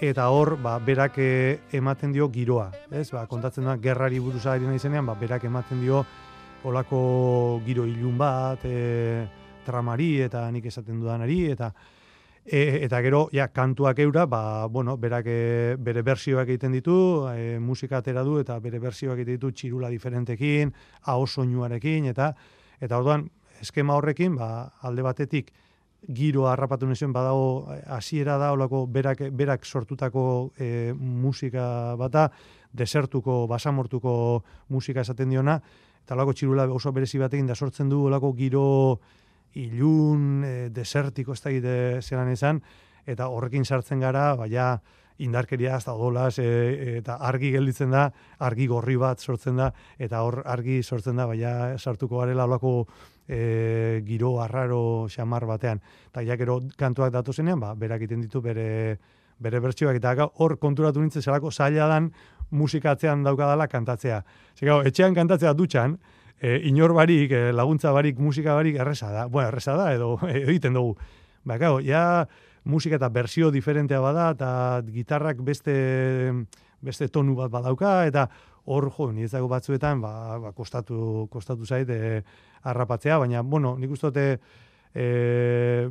eta 0.00 0.28
hor, 0.28 0.56
ba, 0.60 0.78
berak 0.78 1.18
e, 1.18 1.58
ematen 1.72 2.12
dio 2.12 2.28
giroa, 2.32 2.70
ez? 2.90 3.08
Ba, 3.12 3.26
kontatzen 3.30 3.64
da, 3.64 3.76
gerrari 3.80 4.20
buruz 4.20 4.44
ari 4.46 4.66
nahi 4.66 4.78
zenean, 4.78 5.06
ba, 5.06 5.14
berak 5.18 5.44
ematen 5.44 5.80
dio 5.80 6.04
olako 6.66 7.60
giro 7.66 7.86
ilun 7.86 8.16
bat, 8.18 8.64
e, 8.64 9.26
tramari 9.66 10.14
eta 10.22 10.46
nik 10.54 10.70
esaten 10.70 11.00
dudanari 11.02 11.42
eta 11.50 11.72
e, 12.46 12.84
eta 12.86 13.00
gero 13.02 13.26
ja 13.32 13.48
kantuak 13.48 13.98
eura 13.98 14.26
ba 14.26 14.66
bueno 14.66 14.96
berak 14.96 15.26
e, 15.26 15.76
bere 15.78 16.02
bersioak 16.02 16.48
egiten 16.48 16.72
ditu 16.72 17.26
e, 17.34 17.58
musika 17.58 17.98
atera 17.98 18.22
du 18.22 18.38
eta 18.38 18.58
bere 18.60 18.78
bersioak 18.78 19.18
egiten 19.18 19.40
ditu 19.40 19.50
txirula 19.52 19.90
diferentekin 19.90 20.72
aho 21.02 21.26
soinuarekin 21.26 22.06
eta 22.06 22.32
eta 22.80 22.98
orduan 22.98 23.28
eskema 23.60 23.96
horrekin 23.96 24.36
ba 24.36 24.72
alde 24.82 25.02
batetik 25.02 25.52
giro 26.06 26.46
harrapatu 26.46 26.86
nezuen 26.86 27.12
badago 27.12 27.66
hasiera 27.86 28.36
da 28.38 28.52
olako 28.52 28.86
berak 28.86 29.24
berak 29.32 29.64
sortutako 29.64 30.52
e, 30.58 30.94
musika 30.94 31.96
bata 31.96 32.30
desertuko 32.72 33.46
basamortuko 33.46 34.44
musika 34.68 35.00
esaten 35.00 35.30
diona 35.30 35.60
eta 36.04 36.14
olako 36.14 36.32
txirula 36.32 36.68
oso 36.70 36.92
berezi 36.92 37.18
batekin 37.18 37.46
da 37.46 37.54
sortzen 37.54 37.88
du 37.88 38.04
olako 38.06 38.32
giro 38.38 39.00
ilun, 39.56 40.44
e, 40.44 40.52
desertiko 40.74 41.32
ez 41.32 41.40
da 41.42 41.50
egite 41.50 41.74
zelan 42.02 42.30
izan, 42.32 42.60
eta 43.06 43.28
horrekin 43.32 43.64
sartzen 43.64 44.02
gara, 44.02 44.34
baina 44.36 44.76
indarkeria 45.22 45.78
ez 45.78 45.84
da 45.86 45.94
odolaz, 45.96 46.38
e, 46.42 46.98
eta 46.98 47.16
argi 47.24 47.50
gelditzen 47.54 47.94
da, 47.94 48.10
argi 48.44 48.66
gorri 48.68 48.98
bat 49.00 49.20
sortzen 49.20 49.56
da, 49.56 49.70
eta 49.98 50.22
hor 50.26 50.42
argi 50.44 50.82
sortzen 50.82 51.16
da, 51.16 51.26
baina 51.30 51.76
sartuko 51.78 52.20
garela 52.20 52.44
olako 52.44 52.74
e, 53.28 54.02
giro 54.06 54.36
arraro 54.42 55.06
xamar 55.08 55.46
batean. 55.48 55.80
Eta 56.10 56.24
ja 56.26 56.36
gero 56.36 56.60
kantuak 56.76 57.14
datu 57.14 57.32
zenean, 57.32 57.60
ba, 57.60 57.74
berak 57.74 58.04
egiten 58.04 58.26
ditu 58.26 58.44
bere 58.44 58.98
bere 59.38 59.60
bertsioak 59.60 59.98
eta 59.98 60.30
hor 60.40 60.56
konturatu 60.56 61.02
nintzen 61.02 61.22
zelako 61.22 61.50
zaila 61.50 61.88
dan 61.90 62.10
musikatzean 62.50 63.24
daukadala 63.26 63.66
kantatzea. 63.68 64.22
Zer, 64.56 64.70
etxean 64.88 65.14
kantatzea 65.14 65.52
dutxan, 65.52 65.98
e, 66.40 66.60
inor 66.68 66.92
barik, 66.94 67.32
e, 67.32 67.52
laguntza 67.52 67.92
barik, 67.92 68.18
musika 68.18 68.54
barik 68.54 68.76
erresa 68.76 69.10
da. 69.10 69.26
Bueno, 69.26 69.48
erresa 69.48 69.76
da, 69.76 69.92
edo 69.94 70.16
egiten 70.48 70.74
dugu. 70.74 70.96
Ba, 71.46 71.58
gau, 71.62 71.78
ja 71.80 72.26
musika 72.66 72.98
eta 72.98 73.08
bersio 73.08 73.50
diferentea 73.54 74.00
bada, 74.02 74.30
eta 74.34 74.50
gitarrak 74.90 75.40
beste, 75.46 76.32
beste 76.82 77.08
tonu 77.08 77.36
bat 77.38 77.50
badauka, 77.50 78.04
eta 78.06 78.26
hor, 78.66 78.90
jo, 78.90 79.12
niretzako 79.14 79.48
batzuetan, 79.48 80.02
ba, 80.02 80.38
ba, 80.42 80.52
kostatu, 80.52 81.28
kostatu 81.30 81.66
zait, 81.66 81.88
e, 81.88 82.22
harrapatzea, 82.66 83.18
baina, 83.22 83.42
bueno, 83.42 83.76
nik 83.78 83.94
uste 83.94 84.10
dute, 84.10 84.26
e, 84.96 85.88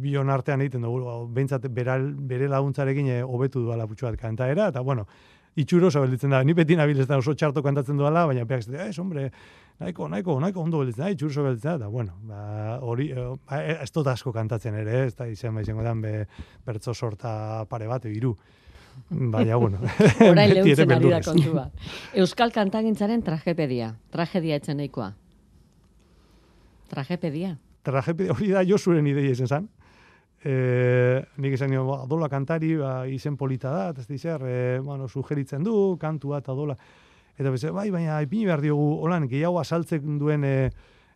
bion 0.00 0.30
artean 0.32 0.64
egiten 0.64 0.86
dugu, 0.86 1.12
behintzat 1.36 1.68
beral, 1.74 2.08
bere 2.16 2.48
laguntzarekin 2.48 3.10
e, 3.12 3.20
hobetu 3.22 3.66
duala 3.66 3.86
putxu 3.90 4.08
bat 4.08 4.16
kantaera, 4.20 4.70
eta 4.72 4.80
bueno, 4.80 5.06
itxuro 5.56 5.88
oso 5.88 6.02
gelditzen 6.02 6.34
da, 6.34 6.42
ni 6.44 6.54
beti 6.54 6.76
nabil 6.76 7.00
ez 7.00 7.06
da 7.10 7.18
oso 7.18 7.34
txarto 7.34 7.62
kantatzen 7.62 7.98
duala, 7.98 8.26
baina 8.26 8.44
beak 8.48 8.64
ez, 8.64 8.68
ez, 8.88 8.98
hombre, 8.98 9.28
nahiko, 9.80 10.08
nahiko, 10.08 10.38
nahiko 10.42 10.64
ondo 10.64 10.82
gelditzen 10.82 11.04
da, 11.04 11.12
itxuro 11.14 11.30
oso 11.30 11.46
gelditzen 11.46 11.70
da, 11.70 11.76
eta 11.82 11.92
bueno, 11.92 12.16
ba, 12.30 12.78
hori, 12.82 13.10
e, 13.12 13.28
ba, 13.46 13.62
e, 13.62 13.78
ez 13.84 13.90
dut 13.94 14.10
asko 14.10 14.32
kantatzen 14.34 14.74
ere, 14.82 15.06
ez 15.06 15.14
da 15.14 15.28
izan 15.30 15.60
izango 15.62 15.86
dan, 15.86 16.02
be, 16.02 16.26
bertzo 16.66 16.94
sorta 16.94 17.64
pare 17.70 17.88
bat, 17.90 18.10
hiru 18.10 18.34
Baina, 19.10 19.56
bueno, 19.56 19.78
Orain 20.30 20.52
beti 20.54 20.72
ere 20.72 20.84
leuntzen 20.86 20.92
ari 20.94 21.10
da 21.10 21.20
kontua. 21.24 21.64
Euskal 22.22 22.52
kantagintzaren 22.54 23.22
tragepedia. 23.26 23.90
Tragedia 24.14 24.58
etzen 24.60 24.78
nahikoa. 24.78 25.12
Tragepedia. 26.90 27.56
tragepedia 27.84 28.32
hori 28.32 28.50
da 28.54 28.62
Josuren 28.64 29.06
ideia 29.06 29.34
izan 29.34 29.48
zen. 29.48 29.68
E, 30.44 31.24
nik 31.40 31.54
esan 31.56 31.70
nio, 31.72 31.86
adola 31.96 32.28
kantari, 32.28 32.74
ba, 32.76 33.06
izen 33.08 33.38
polita 33.40 33.70
da, 33.72 33.84
ez 33.96 34.04
da 34.04 34.18
zer, 34.18 34.42
e, 34.44 34.56
bueno, 34.84 35.08
sugeritzen 35.08 35.64
du, 35.64 35.96
kantua 36.00 36.42
eta 36.42 36.52
adola. 36.52 36.76
Eta 37.38 37.50
beze, 37.50 37.70
bai, 37.72 37.88
baina 37.90 38.20
ipini 38.22 38.44
behar 38.50 38.60
diogu, 38.60 38.98
holan, 39.06 39.24
gehiago 39.30 39.58
asaltzen 39.62 40.18
duen, 40.20 40.44
e, 40.44 40.68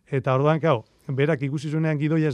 eta 0.09 0.33
orduan, 0.33 0.57
kau, 0.59 0.81
berak 1.13 1.43
ikusi 1.45 1.69
zuenean 1.69 2.01
gidoia, 2.01 2.31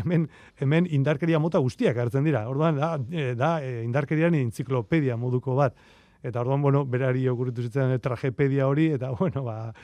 hemen, 0.00 0.24
hemen 0.56 0.88
indarkeria 0.88 1.38
mota 1.38 1.60
guztiak 1.60 2.00
hartzen 2.00 2.24
dira. 2.24 2.46
Orduan, 2.48 2.80
da, 2.80 2.96
da 3.36 3.52
indarkerian 3.84 4.34
entziklopedia 4.34 5.16
moduko 5.20 5.54
bat. 5.54 5.76
Eta 6.24 6.40
orduan, 6.40 6.62
bueno, 6.62 6.84
berari 6.88 7.28
okurritu 7.28 7.62
zitzen 7.68 7.92
tragepedia 8.00 8.66
hori, 8.68 8.88
eta, 8.96 9.12
bueno, 9.20 9.44
ba, 9.44 9.74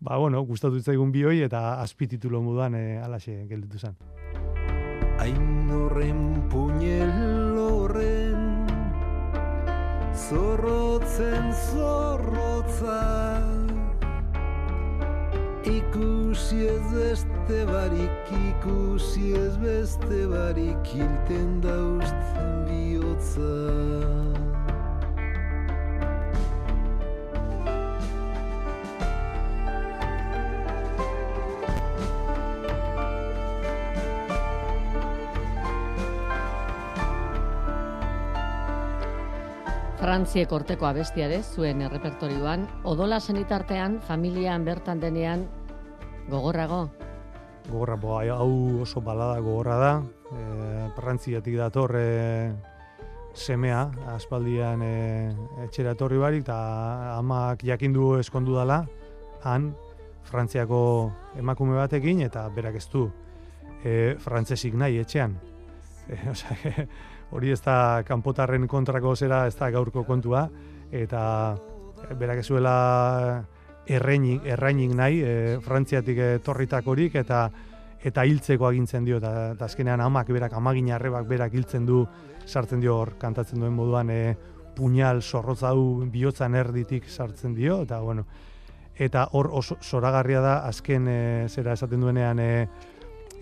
ba, 0.00 0.16
bueno, 0.16 0.40
gustatu 0.48 0.80
zitzaigun 0.80 1.12
bioi, 1.12 1.42
eta 1.44 1.82
azpititulo 1.82 2.40
moduan 2.42 2.80
e, 2.80 2.86
alaxe 3.04 3.44
gelditu 3.50 3.78
zen. 3.78 4.00
Hain 5.20 5.53
puñel 6.54 7.58
horren 7.58 8.66
Zorrotzen 10.14 11.50
zorrotza 11.66 13.00
Ikusi 15.64 16.60
ez 16.68 16.86
beste 16.92 17.58
barik, 17.72 18.30
ikusi 18.50 19.34
ez 19.34 19.56
beste 19.58 20.20
barik 20.30 20.94
Hilten 20.94 21.58
dauzten 21.66 22.54
bihotza 22.70 24.33
Frantziek 40.04 40.50
orteko 40.52 40.84
abestiare 40.84 41.38
zuen 41.40 41.78
errepertorioan, 41.80 42.66
odola 42.84 43.16
senitartean, 43.24 43.94
familian 44.04 44.66
bertan 44.66 44.98
denean, 45.00 45.46
gogorrago. 46.28 46.82
Gogorra, 47.70 47.96
bo, 48.02 48.18
hau 48.18 48.82
oso 48.84 49.00
balada 49.00 49.38
gogorra 49.40 49.78
da, 49.80 49.92
e, 50.28 50.42
Frantziatik 50.98 51.56
dator 51.56 51.96
e, 51.96 52.52
semea, 53.32 53.80
aspaldian 54.12 54.84
e, 54.84 54.92
etxera 55.64 55.96
etorri 55.96 56.20
barik, 56.20 56.44
eta 56.44 56.60
amak 57.14 57.64
jakindu 57.64 58.18
eskondu 58.18 58.60
dala, 58.60 58.82
han, 59.48 59.72
Frantziako 60.28 60.82
emakume 61.40 61.80
batekin, 61.80 62.20
eta 62.28 62.44
berak 62.52 62.76
ez 62.76 62.90
du 62.92 63.06
e, 63.80 64.20
frantzesik 64.20 64.76
nahi 64.76 65.00
etxean. 65.00 65.40
E, 66.12 66.20
osea, 66.36 66.88
hori 67.34 67.50
ez 67.50 67.60
da 67.64 68.02
kanpotarren 68.06 68.68
kontrako 68.70 69.16
zera, 69.16 69.44
ez 69.50 69.56
da 69.58 69.70
gaurko 69.74 70.04
kontua, 70.06 70.46
eta 70.94 71.22
berak 72.18 72.40
ez 72.44 72.46
zuela 72.46 72.74
erreinik, 73.90 74.46
errainik 74.46 74.94
nahi, 74.94 75.20
e, 75.20 75.34
Frantziatik 75.64 76.20
etorritakorik, 76.38 77.18
eta 77.20 77.48
eta 78.04 78.24
hiltzeko 78.28 78.68
agintzen 78.68 79.06
dio, 79.06 79.16
eta, 79.16 79.30
eta 79.54 79.64
azkenean 79.64 80.02
amak 80.04 80.28
berak, 80.28 80.52
amagin 80.52 80.90
arrebak 80.92 81.24
berak 81.26 81.54
hiltzen 81.56 81.86
du, 81.88 82.02
sartzen 82.44 82.82
dio 82.82 82.98
hor, 83.00 83.14
kantatzen 83.18 83.62
duen 83.62 83.72
moduan, 83.72 84.10
e, 84.12 84.36
puñal 84.76 85.22
zorrotza 85.22 85.70
du 85.72 86.04
bihotzan 86.12 86.54
erditik 86.54 87.08
sartzen 87.08 87.54
dio, 87.56 87.80
eta 87.82 88.00
bueno, 88.04 88.26
eta 88.94 89.28
hor 89.32 89.48
oso 89.52 89.78
zoragarria 89.82 90.42
da, 90.44 90.58
azken 90.68 91.08
e, 91.08 91.20
zera 91.48 91.72
esaten 91.72 92.04
duenean, 92.04 92.38
e, 92.38 92.68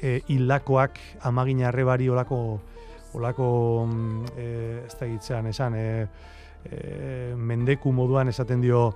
e, 0.01 0.21
hildakoak 0.29 1.01
amagin 1.29 1.65
arrebari 1.67 2.09
olako, 2.09 2.61
olako 3.15 3.87
mm, 3.87 4.25
e, 4.37 4.83
ez 4.87 4.95
da 4.99 5.07
gitzean 5.07 5.47
esan, 5.51 5.75
e, 5.77 6.07
e, 6.65 7.35
mendeku 7.37 7.93
moduan 7.93 8.29
esaten 8.29 8.61
dio, 8.61 8.91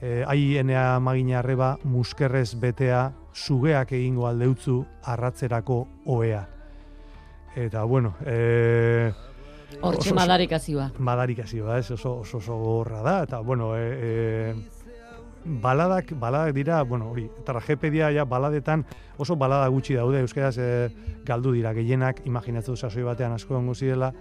e, 0.00 0.22
ai 0.26 0.56
enea 0.58 0.98
magina 1.00 1.40
arreba 1.40 1.76
muskerrez 1.84 2.54
betea 2.60 3.12
sugeak 3.34 3.92
egingo 3.92 4.26
aldeutzu 4.28 4.84
arratzerako 5.04 5.86
oea. 6.06 6.46
Eta, 7.56 7.84
bueno, 7.84 8.14
e, 8.24 9.12
Hortxe 9.80 10.12
madarikazioa. 10.14 10.90
madarikazioa, 10.98 11.78
ez, 11.78 11.90
oso, 11.90 12.20
oso, 12.20 12.38
oso 12.38 12.56
gogorra 12.56 13.02
da, 13.02 13.22
eta, 13.24 13.40
bueno, 13.40 13.74
e, 13.76 13.86
e, 14.00 14.75
baladak, 15.46 16.12
baladak 16.18 16.54
dira, 16.54 16.82
bueno, 16.82 17.10
hori, 17.10 17.28
tragepedia 17.44 18.10
ja 18.12 18.24
baladetan 18.24 18.84
oso 19.18 19.36
balada 19.36 19.68
gutxi 19.68 19.94
daude, 19.94 20.20
euskaraz 20.20 20.56
e, 20.58 20.88
galdu 21.24 21.52
dira 21.54 21.72
gehienak, 21.72 22.24
imaginatzen 22.26 22.74
du 22.74 22.80
sasoi 22.80 23.04
batean 23.06 23.32
asko 23.36 23.54
egongo 23.54 23.74
zirela, 23.74 24.12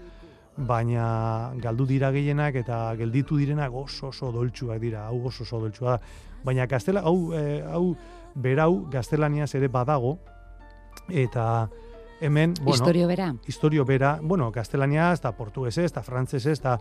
baina 0.55 1.51
galdu 1.61 1.85
dira 1.89 2.11
gehienak 2.15 2.55
eta 2.55 2.77
gelditu 2.95 3.37
direnak 3.37 3.73
oso 3.73 4.13
oso 4.13 4.31
doltsuak 4.31 4.79
dira, 4.79 5.07
hau 5.09 5.25
oso 5.27 5.43
oso 5.43 5.59
doltsua 5.59 5.97
da. 5.97 5.99
Baina 6.45 6.67
gaztela, 6.69 7.01
hau, 7.01 7.33
e, 7.33 7.63
hau 7.65 7.95
berau 8.35 8.85
gaztelaniaz 8.91 9.53
ere 9.55 9.67
badago, 9.67 10.17
eta 11.09 11.67
hemen, 12.21 12.53
bueno, 12.61 12.75
Historio 12.75 13.07
bera. 13.07 13.33
historio 13.47 13.85
bera, 13.85 14.19
bueno, 14.21 14.51
gaztelaniaz, 14.51 15.19
eta 15.19 15.33
portugesez, 15.35 15.91
eta 15.91 16.03
frantzesez, 16.03 16.59
eta 16.59 16.77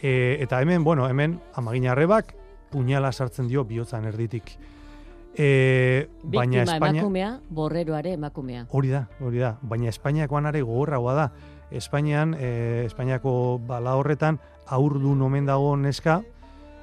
e, 0.00 0.38
eta 0.40 0.60
hemen, 0.62 0.82
bueno, 0.84 1.08
hemen 1.08 1.40
amagina 1.54 1.92
arrebak 1.92 2.34
puñala 2.76 3.12
sartzen 3.12 3.48
dio 3.48 3.64
bihotzan 3.64 4.04
erditik. 4.04 4.58
E, 5.36 6.08
baina 6.22 6.62
Espainia, 6.64 7.00
emakumea, 7.00 7.30
borreroare 7.48 8.12
emakumea. 8.16 8.66
hori 8.70 8.92
da, 8.92 9.06
hori 9.20 9.40
da, 9.40 9.56
baina 9.62 9.88
Espainiakoan 9.88 10.46
are 10.46 10.60
gogorragoa 10.60 11.14
da. 11.16 11.26
Espainian, 11.70 12.34
e, 12.38 12.84
Espainiako 12.86 13.58
bala 13.66 13.96
horretan, 13.96 14.38
aurdun 14.66 15.22
omen 15.22 15.48
dago 15.48 15.74
neska, 15.76 16.20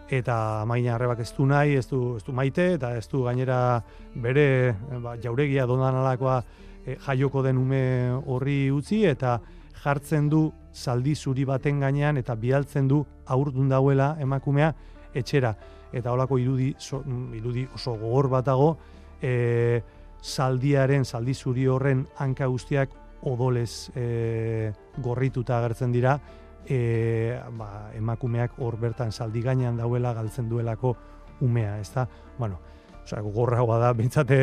eta 0.10 0.62
amagina 0.64 0.96
arrebak 0.96 1.22
ez 1.24 1.32
du 1.38 1.46
nahi, 1.46 1.78
ez 1.78 1.88
du, 1.88 2.18
ez 2.18 2.24
du 2.26 2.34
maite, 2.34 2.74
eta 2.76 2.96
ez 2.98 3.06
du 3.10 3.24
gainera 3.24 3.84
bere 4.16 4.76
ba, 5.02 5.16
jauregia 5.22 5.66
dondanalakoa 5.70 6.42
e, 6.86 6.98
jaioko 7.06 7.46
den 7.46 7.62
ume 7.62 7.84
horri 8.26 8.72
utzi, 8.74 9.06
eta 9.10 9.40
jartzen 9.84 10.30
du 10.30 10.48
zaldi 10.74 11.16
zuri 11.16 11.46
baten 11.46 11.80
gainean, 11.86 12.18
eta 12.18 12.36
bidaltzen 12.36 12.90
du 12.90 13.04
aurdun 13.26 13.70
dauela 13.70 14.16
emakumea 14.20 14.74
etxera. 15.14 15.56
Eta 15.94 16.12
holako 16.12 16.40
irudi, 16.42 16.74
so, 16.78 17.04
mm, 17.06 17.34
irudi 17.38 17.68
oso 17.76 17.96
gogor 17.98 18.30
bat 18.30 18.46
dago, 18.46 18.78
e, 19.22 19.82
zaldiaren, 20.24 21.06
zaldi 21.06 21.34
zuri 21.34 21.68
horren 21.68 22.08
hanka 22.18 22.48
guztiak 22.48 22.90
odolez 23.30 23.92
e, 23.96 24.72
gorrituta 24.98 25.60
agertzen 25.60 25.92
dira, 25.92 26.18
e, 26.66 27.40
ba, 27.58 27.92
emakumeak 27.96 28.60
hor 28.60 28.78
bertan 28.80 29.12
zaldi 29.12 29.42
gainean 29.42 29.78
dauela 29.78 30.14
galtzen 30.14 30.50
duelako 30.50 30.96
umea, 31.42 31.80
ezta? 31.80 32.08
Bueno, 32.38 32.60
osea, 33.04 33.22
gogorragoa 33.22 33.78
da, 33.80 33.92
bintzate, 33.94 34.38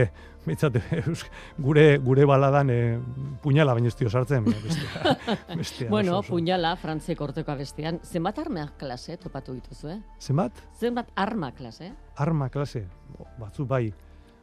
bintzate 0.46 0.82
eus- 1.04 1.26
gure, 1.58 1.98
gure 1.98 2.24
baladan 2.28 2.70
e, 2.70 2.78
puñala 3.42 3.74
baino 3.74 3.88
ez 3.88 3.96
dio 3.96 4.10
sartzen, 4.10 4.44
baina 4.44 4.60
bestea, 4.64 5.16
bestea 5.56 5.90
Bueno, 5.90 6.12
oso, 6.12 6.20
oso. 6.20 6.34
puñala, 6.34 6.74
frantze 6.76 7.16
korteko 7.16 7.56
bestean. 7.56 8.00
Zenbat 8.04 8.38
arma 8.38 8.68
klase 8.78 9.16
topatu 9.16 9.54
dituzu, 9.54 9.88
eh? 9.88 9.98
Zenbat? 10.20 10.52
Zenbat 10.78 11.08
arma 11.16 11.52
klase? 11.52 11.92
arma 12.16 12.48
klase, 12.50 12.84
bo, 13.18 13.26
batzu 13.40 13.64
bai, 13.66 13.92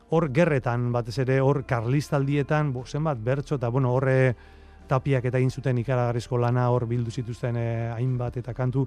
hor 0.10 0.30
gerretan, 0.34 0.91
batez 0.91 1.17
ere, 1.19 1.39
hor 1.41 1.65
karlistaldietan, 1.67 2.71
bo, 2.73 2.86
zenbat 2.86 3.19
bertso, 3.21 3.56
eta 3.60 3.69
bueno, 3.69 3.91
horre 3.93 4.36
tapiak 4.88 5.25
eta 5.27 5.38
egin 5.38 5.51
zuten 5.51 5.77
ikaragarrizko 5.82 6.38
lana, 6.39 6.69
hor 6.71 6.86
bildu 6.88 7.12
zituzten 7.12 7.58
eh, 7.60 7.91
hainbat 7.93 8.38
eta 8.39 8.53
kantu, 8.56 8.86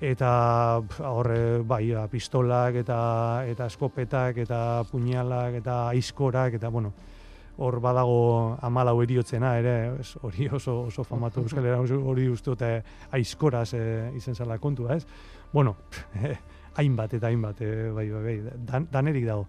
eta 0.00 0.80
horre, 1.04 1.60
bai, 1.60 1.92
a, 1.92 2.06
pistolak, 2.08 2.80
eta, 2.80 2.98
eta 3.46 3.66
eskopetak, 3.68 4.40
eta 4.46 4.82
puñalak, 4.90 5.58
eta 5.60 5.76
aizkorak, 5.90 6.56
eta 6.56 6.68
bueno, 6.72 6.92
hor 7.60 7.80
badago 7.84 8.56
amalau 8.64 8.96
eriotzena 9.04 9.52
ere, 9.60 9.74
ez, 10.00 10.14
hori 10.24 10.48
oso, 10.48 10.86
oso 10.88 11.04
famatu 11.04 11.42
euskal 11.44 11.68
hori 11.68 12.28
uste 12.32 12.54
dute 12.54 12.72
aizkoraz 13.12 13.68
e, 13.76 13.84
izen 14.16 14.34
zela 14.34 14.58
kontua, 14.58 14.96
ez? 14.96 15.04
Bueno, 15.52 15.76
hainbat 16.80 17.14
eta 17.20 17.28
hainbat, 17.28 17.60
e, 17.60 17.90
bai, 17.92 18.08
bai, 18.08 18.24
bai, 18.24 18.56
dan, 18.56 18.88
danerik 18.90 19.28
dago. 19.28 19.46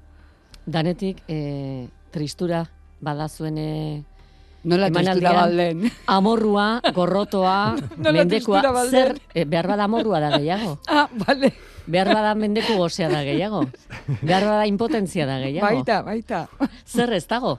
Danetik, 0.67 1.23
e, 1.31 1.87
tristura 2.11 2.65
badazuen 3.01 3.57
Nola 4.63 4.88
Emanaldian. 4.88 5.17
tristura 5.17 5.34
balden. 5.41 5.91
amorrua, 6.06 6.82
gorrotoa, 6.93 7.76
Nola 7.97 8.12
mendekua, 8.19 8.62
tristura 8.62 8.86
zer, 8.86 9.15
e, 9.34 9.45
behar 9.45 9.67
bada 9.67 9.86
amorrua 9.89 10.19
da 10.21 10.38
gehiago. 10.38 10.78
Ah, 10.88 11.08
bale. 11.12 11.52
Behar 11.88 12.12
bada 12.13 12.36
mendeku 12.38 12.76
gozea 12.78 13.08
da 13.10 13.24
gehiago. 13.26 13.63
Behar 14.21 14.45
bada 14.45 14.67
impotentzia 14.69 15.26
da 15.26 15.39
gehiago. 15.41 15.65
Baita, 15.65 16.02
baita. 16.06 16.43
Zer 16.86 17.12
ez 17.17 17.26
dago? 17.28 17.56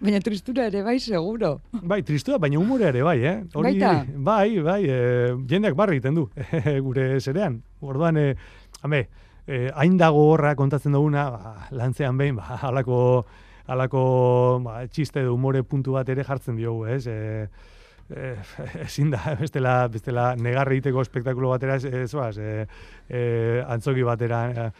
Baina 0.00 0.20
tristura 0.24 0.64
ere 0.70 0.80
bai, 0.82 0.98
seguro. 0.98 1.60
Bai, 1.72 2.00
tristua, 2.02 2.38
baina 2.40 2.58
umore 2.58 2.88
ere 2.88 3.02
bai, 3.04 3.18
eh? 3.20 3.36
Baita? 3.52 3.92
Bai, 4.16 4.58
bai, 4.64 4.80
e, 4.88 4.98
jendeak 5.46 5.76
barri 5.76 5.98
egiten 5.98 6.16
du, 6.16 6.30
gure 6.86 7.20
zerean. 7.20 7.60
Orduan, 7.84 8.16
e, 8.16 8.34
hame, 8.80 9.04
e, 9.46 9.68
hain 9.76 10.00
dago 10.00 10.24
horra 10.32 10.54
kontatzen 10.56 10.96
duguna, 10.96 11.28
ba, 11.36 11.54
lantzean 11.76 12.16
behin, 12.16 12.40
ba, 12.40 12.56
halako, 12.64 13.26
halako 13.70 14.02
ba, 14.64 14.80
txiste 14.90 15.22
edo 15.22 15.34
umore 15.36 15.62
puntu 15.62 15.94
bat 15.98 16.08
ere 16.12 16.24
jartzen 16.26 16.56
diogu, 16.58 16.86
ez? 16.90 17.04
E, 17.06 17.48
e, 18.10 18.34
ezin 18.86 19.10
da, 19.14 19.22
bestela, 19.40 19.74
bestela 19.88 20.30
negarri 20.36 20.80
egiteko 20.80 21.04
espektakulo 21.06 21.52
batera, 21.54 21.76
ez, 21.78 21.84
ez 21.86 22.10
baz, 22.18 22.36
e, 22.38 22.66
e, 23.08 23.20
antzoki 23.70 24.02
batera 24.06 24.40
e, 24.50 24.70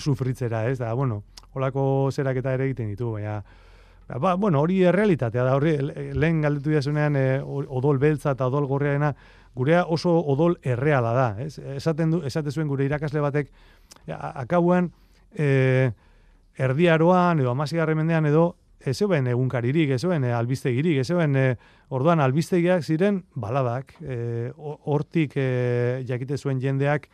sufritzera, 0.00 0.66
ez? 0.70 0.78
Da, 0.80 0.92
bueno, 0.94 1.22
holako 1.52 1.82
zerak 2.12 2.40
eta 2.42 2.54
ere 2.56 2.70
egiten 2.70 2.94
ditu, 2.94 3.12
baina, 3.18 3.40
Ba, 4.10 4.32
bueno, 4.34 4.58
hori 4.64 4.80
errealitatea 4.90 5.44
da, 5.46 5.52
hori 5.54 5.76
le- 5.78 6.08
lehen 6.18 6.40
galdetu 6.42 6.72
diazunean 6.72 7.14
e, 7.14 7.20
odol 7.46 8.00
beltza 8.02 8.32
eta 8.34 8.48
odol 8.50 8.64
gorriarena, 8.66 9.12
gurea 9.54 9.84
oso 9.86 10.10
odol 10.32 10.56
erreala 10.66 11.12
da, 11.14 11.26
ez? 11.44 11.60
Esaten 11.76 12.10
du, 12.16 12.18
esate 12.26 12.50
zuen 12.50 12.66
gure 12.66 12.88
irakasle 12.88 13.22
batek, 13.22 13.52
a- 14.10 14.32
akabuan, 14.42 14.88
e, 15.30 15.92
erdiaroan 16.60 17.40
edo 17.40 17.54
amazigarren 17.54 17.98
mendean 17.98 18.26
edo, 18.28 18.56
ez 18.80 18.96
zeuen 18.96 19.26
egunkaririk, 19.28 19.90
ez 19.92 20.00
zeuen 20.00 20.24
eh, 20.24 20.32
albistegirik, 20.32 21.02
ez 21.02 21.06
zeuen 21.12 21.36
e, 21.36 21.44
orduan 21.92 22.20
albistegiak 22.24 22.84
ziren 22.84 23.18
baladak, 23.36 23.92
e, 24.00 24.50
ho- 24.56 24.78
hortik 24.88 25.36
e, 25.36 26.04
jakite 26.08 26.38
zuen 26.38 26.60
jendeak 26.62 27.10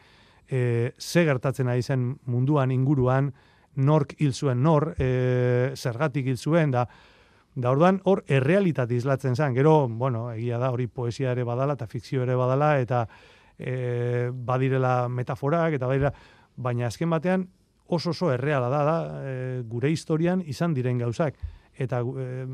e, 0.46 0.92
ze 0.98 1.24
gertatzen 1.26 1.68
ari 1.68 1.82
zen 1.82 2.04
munduan, 2.30 2.70
inguruan, 2.70 3.32
nork 3.76 4.14
hil 4.22 4.32
zuen 4.32 4.62
nor, 4.62 4.92
e, 4.98 5.72
zergatik 5.74 6.30
hil 6.30 6.38
zuen, 6.38 6.70
da, 6.70 6.86
da 7.56 7.74
orduan 7.74 7.98
hor 8.04 8.22
errealitate 8.28 8.94
islatzen 8.94 9.34
zen. 9.34 9.54
Gero, 9.58 9.88
bueno, 9.88 10.30
egia 10.32 10.58
da 10.62 10.70
hori 10.70 10.86
poesia 10.86 11.34
ere 11.34 11.44
badala 11.44 11.74
eta 11.74 11.90
fikzio 11.90 12.22
ere 12.22 12.38
badala 12.38 12.76
eta 12.78 13.06
e, 13.58 14.30
badirela 14.30 15.08
metaforak 15.08 15.74
eta 15.80 15.90
badira, 15.90 16.14
baina 16.56 16.86
azken 16.86 17.10
batean 17.10 17.48
oso 17.88 18.10
oso 18.10 18.32
erreala 18.32 18.68
da, 18.68 18.82
da 18.84 18.96
e, 19.22 19.62
gure 19.68 19.90
historian 19.90 20.42
izan 20.46 20.74
diren 20.74 20.98
gauzak 20.98 21.38
eta 21.76 22.00
e, 22.00 22.46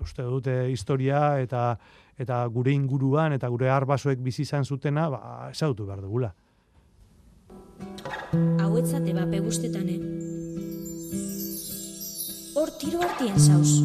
uste 0.00 0.22
dute 0.22 0.56
historia 0.72 1.40
eta 1.40 1.76
eta 2.18 2.44
gure 2.52 2.72
inguruan 2.72 3.32
eta 3.32 3.48
gure 3.48 3.70
arbasoek 3.70 4.18
bizi 4.20 4.42
izan 4.42 4.64
zutena, 4.64 5.08
ba, 5.10 5.48
ezautu 5.50 5.86
behar 5.86 6.02
dugula. 6.04 6.32
Hauetzate 8.62 9.14
bape 9.16 9.40
guztetan, 9.40 9.88
eh? 9.88 10.00
Hor 12.60 12.70
tiro 12.78 13.00
hartien 13.02 13.38
zauz. 13.40 13.80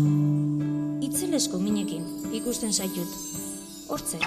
Itzelesko 1.07 1.59
minekin, 1.59 2.03
ikusten 2.35 2.73
zaitut. 2.73 3.07
Hortze, 3.87 4.19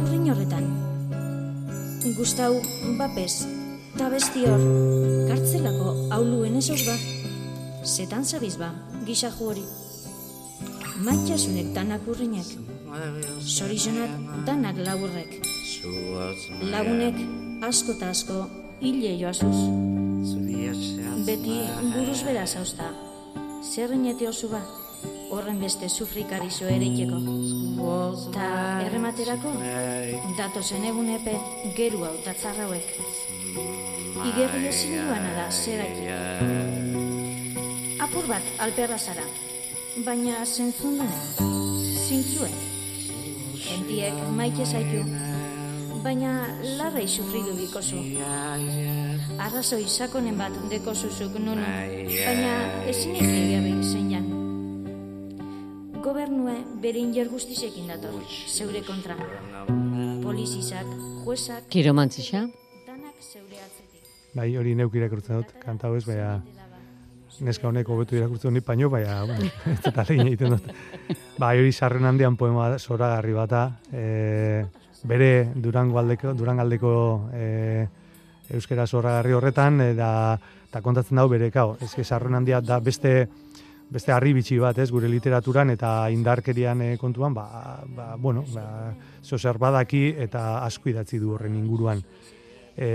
urrin 0.00 0.30
horretan. 0.32 0.66
Gustau, 2.16 2.54
bapez, 2.98 3.44
ta 4.00 4.06
besti 4.08 4.46
hor, 4.48 4.62
kartzelako 5.28 5.90
auluen 6.16 6.54
ezoz 6.56 6.78
ba. 6.86 6.94
Zetan 7.84 8.22
zabiz 8.24 8.54
ba, 8.56 8.70
gixaju 9.04 9.48
hori. 9.50 9.64
Maitxasunek 11.04 11.68
danak 11.76 12.08
urrinek. 12.08 12.48
Sorizonak 13.44 14.14
danak 14.46 14.80
laburrek. 14.86 15.36
Lagunek 16.72 17.20
asko 17.68 17.98
eta 17.98 18.08
asko 18.14 18.38
hile 18.80 19.12
joazuz. 19.20 19.60
Beti 21.28 21.60
buruz 21.92 22.22
bera 22.24 22.46
zauzta. 22.48 22.88
Zerrinete 23.74 24.30
oso 24.32 24.48
ba, 24.48 24.62
horren 25.30 25.60
beste 25.62 25.88
sufrikarizo 25.88 26.66
ere 26.68 26.88
itxeko. 26.90 27.18
Ta 28.34 28.48
errematerako, 28.84 29.52
datozen 30.38 30.84
egun 30.90 31.10
epe 31.14 31.36
geru 31.76 32.04
hau 32.06 32.16
ta 32.24 32.34
tzarrauek. 32.34 32.90
Igerri 34.30 34.66
ezin 34.68 35.06
da 35.36 35.46
zeraik. 35.50 35.96
Apur 38.04 38.26
bat 38.28 38.42
alperra 38.66 38.98
zara, 38.98 39.24
baina 40.04 40.44
zentzundune, 40.44 41.20
zintzuen. 42.08 42.54
Entiek 43.70 44.16
maite 44.36 44.66
zaitu, 44.66 45.04
baina 46.04 46.32
larrei 46.80 47.06
sufridu 47.08 47.54
bikozu. 47.58 48.02
Arrazoi 49.40 49.86
sakonen 49.86 50.36
bat 50.40 50.58
deko 50.72 50.94
zuzuk 50.94 51.38
nunu, 51.38 51.64
baina 51.64 52.58
ezin 52.92 53.16
ikigerri 53.16 53.78
zein 53.92 54.12
jan. 54.16 54.29
Gobernue 56.20 56.58
bere 56.82 57.00
inger 57.00 57.30
guztisekin 57.32 57.86
dator, 57.88 58.12
zeure 58.28 58.82
kontra. 58.84 59.14
Polizizak, 60.20 60.88
juezak, 61.24 61.64
zeure 63.24 63.56
atzetik. 63.62 64.10
Bai, 64.34 64.50
hori 64.56 64.74
neuk 64.76 64.94
irakurtzen 64.94 65.40
dut, 65.40 65.54
kanta 65.62 65.88
ez, 65.96 66.04
baina 66.04 66.42
neska 67.40 67.68
honek 67.68 67.88
hobetu 67.88 68.18
irakurtzen 68.18 68.52
dut 68.52 68.66
baino, 68.66 68.90
baina, 68.90 69.24
bueno, 69.24 69.48
ez 69.72 69.80
dut 69.80 69.96
alegin 69.96 70.26
egiten 70.26 70.58
dut. 70.58 70.68
Bai, 71.38 71.56
hori 71.62 71.72
sarren 71.72 72.04
handian 72.04 72.36
poema 72.36 72.68
zoragarri 72.78 73.32
bata, 73.32 73.64
e, 73.90 74.64
bere 75.08 75.32
Durango 75.56 75.98
aldeko, 76.02 76.34
Durangaldeko 76.36 76.94
e, 77.32 77.86
euskera 78.52 78.84
zoragarri 78.86 79.32
horretan, 79.32 79.80
eta 79.88 80.10
eta 80.70 80.84
kontatzen 80.84 81.16
dago 81.16 81.32
bere, 81.32 81.48
kao, 81.50 81.78
ez 81.80 81.94
que 81.94 82.04
sarren 82.04 82.36
handia 82.36 82.60
da 82.60 82.78
beste 82.78 83.24
beste 83.90 84.12
harri 84.14 84.32
bitxi 84.36 84.58
bat, 84.62 84.78
ez, 84.78 84.90
gure 84.90 85.08
literaturan 85.10 85.72
eta 85.74 86.08
indarkerian 86.14 86.82
e, 86.82 86.90
kontuan, 86.98 87.34
ba, 87.34 87.80
ba, 87.96 88.14
bueno, 88.16 88.44
ba, 88.54 88.94
zozer 89.22 89.58
badaki 89.58 90.14
eta 90.26 90.64
asko 90.64 90.92
idatzi 90.92 91.18
du 91.18 91.34
horren 91.34 91.56
inguruan. 91.58 92.02
E, 92.76 92.90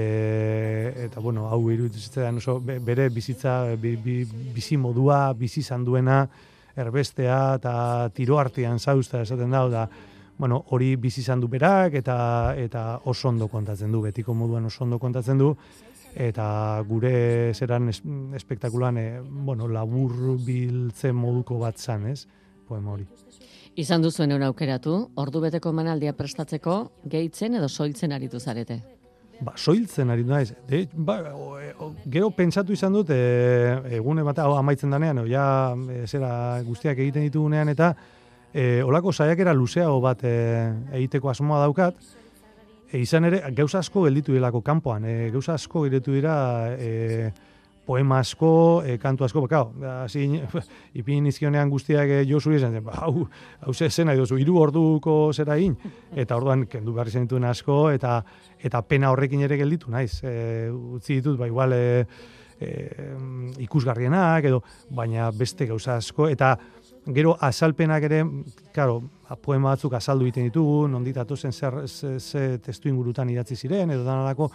eta 1.05 1.19
bueno, 1.19 1.49
hau 1.51 1.59
iruditzen 1.69 2.39
oso 2.39 2.59
be- 2.63 2.79
bere 2.79 3.09
bizitza 3.09 3.75
bi, 3.75 3.97
bi, 4.01 4.23
bizi 4.55 4.77
modua, 4.77 5.33
bizi 5.37 5.59
izan 5.59 5.83
duena, 5.85 6.23
erbestea 6.75 7.39
eta 7.59 7.75
tiro 8.15 8.39
artean 8.39 8.79
zauzta 8.79 9.21
esaten 9.21 9.51
da, 9.51 9.67
da 9.69 9.87
bueno, 10.37 10.63
hori 10.71 10.95
bizi 10.99 11.21
izan 11.21 11.39
du 11.43 11.47
berak 11.47 11.93
eta 11.95 12.17
eta 12.59 12.85
oso 13.05 13.29
ondo 13.29 13.47
kontatzen 13.47 13.91
du, 13.91 14.01
betiko 14.03 14.33
moduan 14.33 14.65
oso 14.71 14.83
ondo 14.83 14.99
kontatzen 14.99 15.37
du 15.37 15.55
eta 16.15 16.81
gure 16.87 17.53
zeran 17.53 17.89
es, 17.91 18.01
espektakulan 18.35 18.97
e, 18.97 19.05
bueno, 19.21 19.67
labur 19.67 20.37
biltzen 20.39 21.15
moduko 21.15 21.59
bat 21.59 21.77
zan, 21.77 22.07
ez? 22.07 22.25
Poema 22.67 22.95
hori. 22.95 23.05
izan 23.75 24.01
duzuen 24.01 24.31
eun 24.31 24.43
aukeratu, 24.47 25.09
ordu 25.19 25.41
beteko 25.43 25.73
manaldia 25.75 26.13
prestatzeko, 26.15 26.75
gehitzen 27.11 27.57
edo 27.59 27.67
soiltzen 27.67 28.13
aritu 28.15 28.39
zarete. 28.39 28.79
Ba, 29.43 29.51
soiltzen 29.57 30.09
ari 30.13 30.23
naiz. 30.23 30.53
De, 30.69 30.85
ba, 30.95 31.17
o, 31.35 31.57
e, 31.59 31.73
o, 31.83 31.89
gero 32.07 32.29
pentsatu 32.31 32.71
izan 32.71 32.95
dut, 32.95 33.11
e, 33.11 33.97
egune 33.97 34.23
bat 34.23 34.39
hau 34.39 34.53
amaitzen 34.55 34.95
danean, 34.95 35.19
o, 35.19 35.25
ja, 35.27 35.75
e, 35.91 36.05
zera 36.07 36.61
guztiak 36.63 36.97
egiten 37.03 37.27
ditugunean, 37.27 37.69
eta 37.75 37.91
e, 38.53 38.81
olako 38.83 39.11
saiakera 39.11 39.53
luzeago 39.53 39.99
bat 39.99 40.23
e, 40.23 40.37
egiteko 40.95 41.33
asmoa 41.33 41.59
daukat, 41.65 41.99
e, 42.91 42.99
izan 42.99 43.25
ere, 43.29 43.41
gauza 43.57 43.79
asko 43.79 44.05
gelditu 44.05 44.33
dilako 44.35 44.61
kanpoan, 44.65 45.05
e, 45.05 45.29
gauza 45.33 45.55
asko 45.55 45.85
gelditu 45.85 46.15
dira 46.15 46.35
e, 46.79 47.31
poema 47.85 48.19
asko, 48.19 48.83
e, 48.85 48.97
kantu 48.97 49.25
asko, 49.27 49.43
bakao, 49.45 49.69
hasi 50.01 50.25
ipin 50.99 51.23
nizkionean 51.27 51.69
guztiak 51.69 52.09
e, 52.09 52.21
Josu 52.27 52.55
izan 52.57 52.73
zen, 52.73 52.83
ba, 52.85 52.97
hau, 53.05 53.27
hau 53.61 53.73
ze 53.73 53.89
zen 53.89 54.09
nahi 54.09 54.19
duzu, 54.19 54.39
hiru 54.41 54.57
orduko 54.61 55.17
zera 55.33 55.57
egin, 55.57 55.75
eta 56.15 56.37
orduan 56.37 56.65
kendu 56.71 56.95
behar 56.95 57.11
izan 57.13 57.27
dituen 57.29 57.45
asko, 57.51 57.89
eta 57.93 58.17
eta 58.65 58.81
pena 58.81 59.11
horrekin 59.13 59.43
ere 59.45 59.59
gelditu 59.59 59.91
naiz. 59.93 60.23
E, 60.25 60.71
utzi 60.71 61.19
ditut, 61.19 61.37
ba, 61.37 61.47
igual, 61.51 61.75
e, 61.77 62.05
e, 62.59 62.71
ikusgarrienak, 63.65 64.49
edo, 64.49 64.63
baina 64.89 65.29
beste 65.35 65.67
gauza 65.69 65.99
asko, 66.01 66.29
eta 66.33 66.55
gero 67.13 67.35
azalpenak 67.39 68.03
ere, 68.03 68.23
claro, 68.73 69.01
poema 69.41 69.73
batzuk 69.73 69.93
azaldu 69.93 70.25
egiten 70.25 70.49
ditugu, 70.49 70.87
nondit 70.89 71.17
atozen 71.17 71.53
zer, 71.53 71.83
ze, 71.87 72.19
ze 72.19 72.57
testu 72.59 72.89
ingurutan 72.89 73.29
idatzi 73.29 73.55
ziren, 73.55 73.91
edo 73.93 74.03
danalako, 74.03 74.49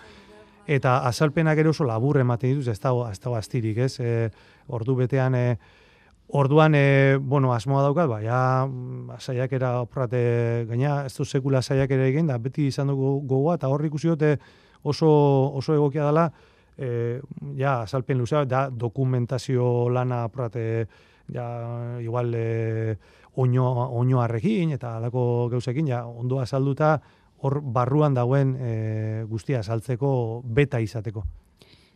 eta 0.66 0.98
azalpenak 1.06 1.58
ere 1.58 1.70
oso 1.70 1.84
labur 1.86 2.18
ematen 2.20 2.54
dituz, 2.54 2.68
ez 2.72 2.80
dago, 2.80 3.06
ez 3.08 3.18
dago 3.20 3.36
astirik, 3.36 3.78
ez? 3.86 4.00
E, 4.00 4.30
ordu 4.68 4.96
betean, 4.98 5.34
e, 5.34 5.58
orduan, 6.28 6.74
e, 6.74 7.18
bueno, 7.20 7.52
asmoa 7.54 7.82
daukat, 7.86 8.08
ba, 8.10 8.20
ja, 8.22 8.40
saiakera 9.18 9.76
oprate, 9.82 10.66
gaina, 10.68 11.04
ez 11.06 11.14
du 11.16 11.24
sekula 11.24 11.62
saiakera 11.62 12.06
egin, 12.06 12.30
da, 12.30 12.38
beti 12.38 12.66
izan 12.70 12.90
dugu 12.90 13.20
gogoa, 13.26 13.58
eta 13.58 13.70
hor 13.70 13.84
ikusi 13.86 14.10
dute 14.10 14.36
oso, 14.82 15.10
oso 15.58 15.74
egokia 15.74 16.06
dela, 16.10 16.30
e, 16.78 17.20
ja, 17.58 17.80
azalpen 17.82 18.18
luzea, 18.18 18.44
da, 18.44 18.68
dokumentazio 18.70 19.88
lana 19.90 20.24
oprate, 20.26 20.66
ja, 21.32 21.98
igual, 22.02 22.32
e, 22.34 22.96
oino, 23.36 23.66
oinoarrekin, 24.00 24.72
eta 24.72 24.96
alako 24.96 25.48
gauzekin, 25.50 25.86
ja, 25.88 26.04
ondo 26.06 26.40
azalduta, 26.40 27.00
hor 27.42 27.60
barruan 27.62 28.14
dagoen 28.14 28.56
e, 28.60 29.24
guztia 29.28 29.60
azaltzeko 29.60 30.42
beta 30.44 30.80
izateko. 30.80 31.24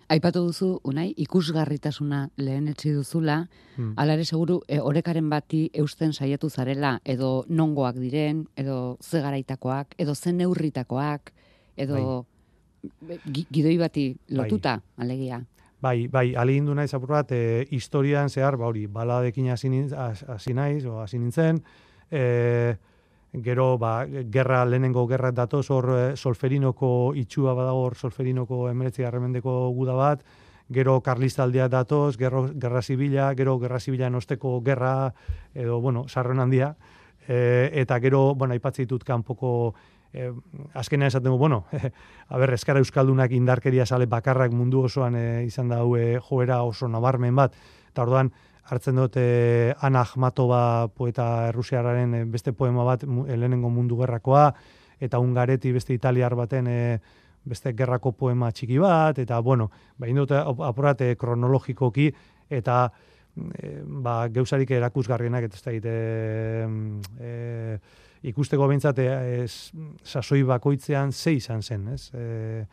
Aipatu 0.09 0.43
duzu, 0.47 0.67
unai, 0.85 1.15
ikusgarritasuna 1.17 2.29
lehen 2.37 2.69
etzi 2.69 2.91
duzula, 2.93 3.49
Hmm. 3.77 3.95
alare 3.97 4.25
seguru, 4.25 4.61
e, 4.69 4.79
orekaren 4.81 5.29
bati 5.31 5.71
eusten 5.73 6.13
saiatu 6.13 6.51
zarela, 6.51 7.01
edo 7.05 7.45
nongoak 7.49 7.97
diren, 7.97 8.47
edo 8.57 8.97
ze 9.03 9.21
garaitakoak, 9.21 9.95
edo 9.99 10.15
ze 10.15 10.33
neurritakoak, 10.33 11.33
edo 11.77 12.27
gi- 13.33 13.47
gidoi 13.51 13.79
bati 13.79 14.17
lotuta, 14.29 14.83
alegia. 14.97 15.43
Bai, 15.85 16.07
bai, 16.09 16.33
alindu 16.33 16.73
naiz 16.73 16.95
apur 16.97 17.11
bat, 17.13 17.33
e, 17.37 17.67
historian 17.77 18.31
zehar, 18.33 18.57
ba 18.57 18.71
hori, 18.71 18.87
baladekin 18.89 19.51
hasi 19.53 19.69
naiz, 19.69 20.87
o 20.89 21.01
hasi 21.03 21.19
nintzen, 21.19 21.59
e, 22.11 22.23
gero, 23.45 23.67
ba, 23.77 24.07
gerra, 24.07 24.63
lehenengo 24.65 25.05
gerra 25.11 25.33
datoz, 25.37 25.67
hor 25.75 25.91
e, 25.93 26.01
solferinoko 26.17 26.89
itxua 27.21 27.53
badago, 27.59 27.85
hor 27.85 27.99
solferinoko 28.01 28.63
emeretzi 28.71 29.05
garremendeko 29.05 29.59
guda 29.77 29.99
bat, 29.99 30.25
gero 30.73 31.03
karlistaldia 31.05 31.69
datoz, 31.69 32.17
gero, 32.17 32.47
gerra 32.55 32.81
zibila, 32.81 33.35
gero 33.37 33.59
gerra 33.61 33.81
zibila 33.81 34.09
osteko 34.17 34.63
gerra, 34.65 35.13
edo, 35.53 35.83
bueno, 35.85 36.07
sarren 36.09 36.41
handia, 36.41 36.77
e, 37.29 37.69
eta 37.75 38.01
gero, 38.01 38.35
bueno, 38.35 38.57
aipatzi 38.57 38.87
ditut 38.87 39.05
kanpoko 39.05 39.75
eh, 40.15 40.31
azkenean 40.75 41.11
esaten 41.11 41.33
du, 41.33 41.39
bueno, 41.39 41.65
a 42.33 42.39
ber, 42.39 42.55
eskara 42.55 42.81
euskaldunak 42.81 43.33
indarkeria 43.37 43.87
sale 43.87 44.07
bakarrak 44.07 44.53
mundu 44.53 44.85
osoan 44.89 45.17
eh, 45.19 45.45
izan 45.45 45.69
da 45.69 45.83
haue 45.83 46.21
joera 46.29 46.63
oso 46.63 46.89
nabarmen 46.89 47.35
bat. 47.37 47.55
Eta 47.91 48.07
orduan 48.07 48.31
hartzen 48.71 48.97
dut 48.97 49.19
eh, 49.21 49.75
Ana 49.85 50.01
Akhmatova 50.07 50.89
poeta 50.95 51.49
errusiarraren 51.51 52.15
eh, 52.15 52.25
beste 52.25 52.55
poema 52.57 52.85
bat 52.87 53.05
eh, 53.05 53.37
lehenengo 53.37 53.69
mundu 53.71 53.99
gerrakoa 54.01 54.53
eta 55.01 55.19
Ungareti 55.21 55.73
beste 55.75 55.93
italiar 55.95 56.35
baten 56.39 56.71
eh, 56.71 56.99
beste 57.45 57.75
gerrako 57.77 58.15
poema 58.17 58.49
txiki 58.53 58.79
bat 58.81 59.19
eta 59.21 59.41
bueno, 59.45 59.71
bain 60.01 60.17
dut 60.17 60.33
ap- 60.33 60.63
apurat 60.65 61.01
eh, 61.05 61.15
kronologikoki 61.21 62.09
eta 62.49 62.87
e, 63.37 63.83
ba, 63.85 64.29
geusarik 64.33 64.71
erakusgarrienak 64.71 65.49
eta 65.49 65.59
ez 65.59 65.65
da 65.65 65.73
egite 65.75 65.95
e, 67.21 67.79
ikusteko 68.31 68.69
behintzat 68.71 68.99
e, 69.03 69.07
ez, 69.45 69.53
sasoi 70.05 70.43
bakoitzean 70.49 71.13
ze 71.13 71.35
izan 71.37 71.63
zen, 71.63 71.89
ez? 71.95 72.09
E, 72.15 72.65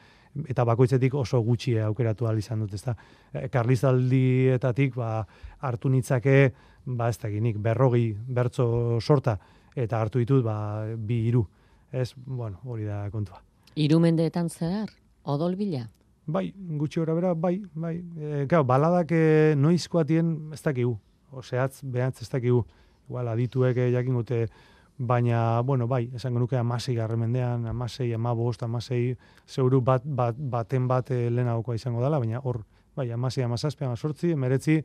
eta 0.47 0.63
bakoitzetik 0.67 1.15
oso 1.19 1.41
gutxi 1.43 1.75
aukeratu 1.83 2.27
ahal 2.27 2.39
izan 2.39 2.63
dut, 2.63 2.73
ezta. 2.77 2.95
E, 3.33 3.47
Karlizaldietatik 3.51 4.95
ba, 4.95 5.25
hartu 5.59 5.91
nitzake, 5.91 6.37
ba 6.85 7.09
ez 7.11 7.17
dakinik, 7.19 7.59
berrogi 7.61 8.11
bertso 8.27 8.99
sorta, 9.01 9.37
eta 9.75 9.99
hartu 9.99 10.23
ditut 10.23 10.43
ba, 10.45 10.57
bi 10.97 11.25
hiru. 11.27 11.45
Ez, 11.91 12.13
bueno, 12.15 12.61
hori 12.63 12.87
da 12.87 13.03
kontua. 13.11 13.41
Hiru 13.75 13.99
mendeetan 13.99 14.47
zehar, 14.49 14.91
odol 15.27 15.57
bila. 15.59 15.85
Bai, 16.31 16.51
gutxi 16.79 17.01
gora 17.01 17.15
bera, 17.17 17.33
bai, 17.35 17.57
bai. 17.75 17.97
E, 18.15 18.45
claro, 18.47 18.63
baladak 18.69 19.11
e, 19.11 19.23
noizkoatien 19.59 20.53
ez 20.55 20.61
dakigu. 20.63 20.95
Oseatz, 21.35 21.81
behatz 21.83 22.21
ez 22.23 22.29
dakigu. 22.31 22.63
Igual, 23.09 23.27
adituek 23.33 23.79
e, 23.81 23.89
jakin 23.91 24.19
dute, 24.21 24.45
baina, 25.01 25.61
bueno, 25.61 25.87
bai, 25.87 26.11
esango 26.13 26.39
nuke 26.39 26.57
amasei 26.57 26.95
garremendean, 26.95 27.65
amasei, 27.67 28.13
amabost, 28.13 28.63
amasei, 28.63 29.17
zeuru 29.47 29.81
bat, 29.81 30.03
bat, 30.05 30.35
baten 30.37 30.87
bat 30.87 31.09
e, 31.11 31.29
lehenagokoa 31.33 31.75
izango 31.75 32.03
dela, 32.03 32.19
baina 32.21 32.39
hor, 32.43 32.61
bai, 32.95 33.11
amasei, 33.11 33.43
amazazpi, 33.43 33.85
amazortzi, 33.85 34.31
emeretzi, 34.37 34.83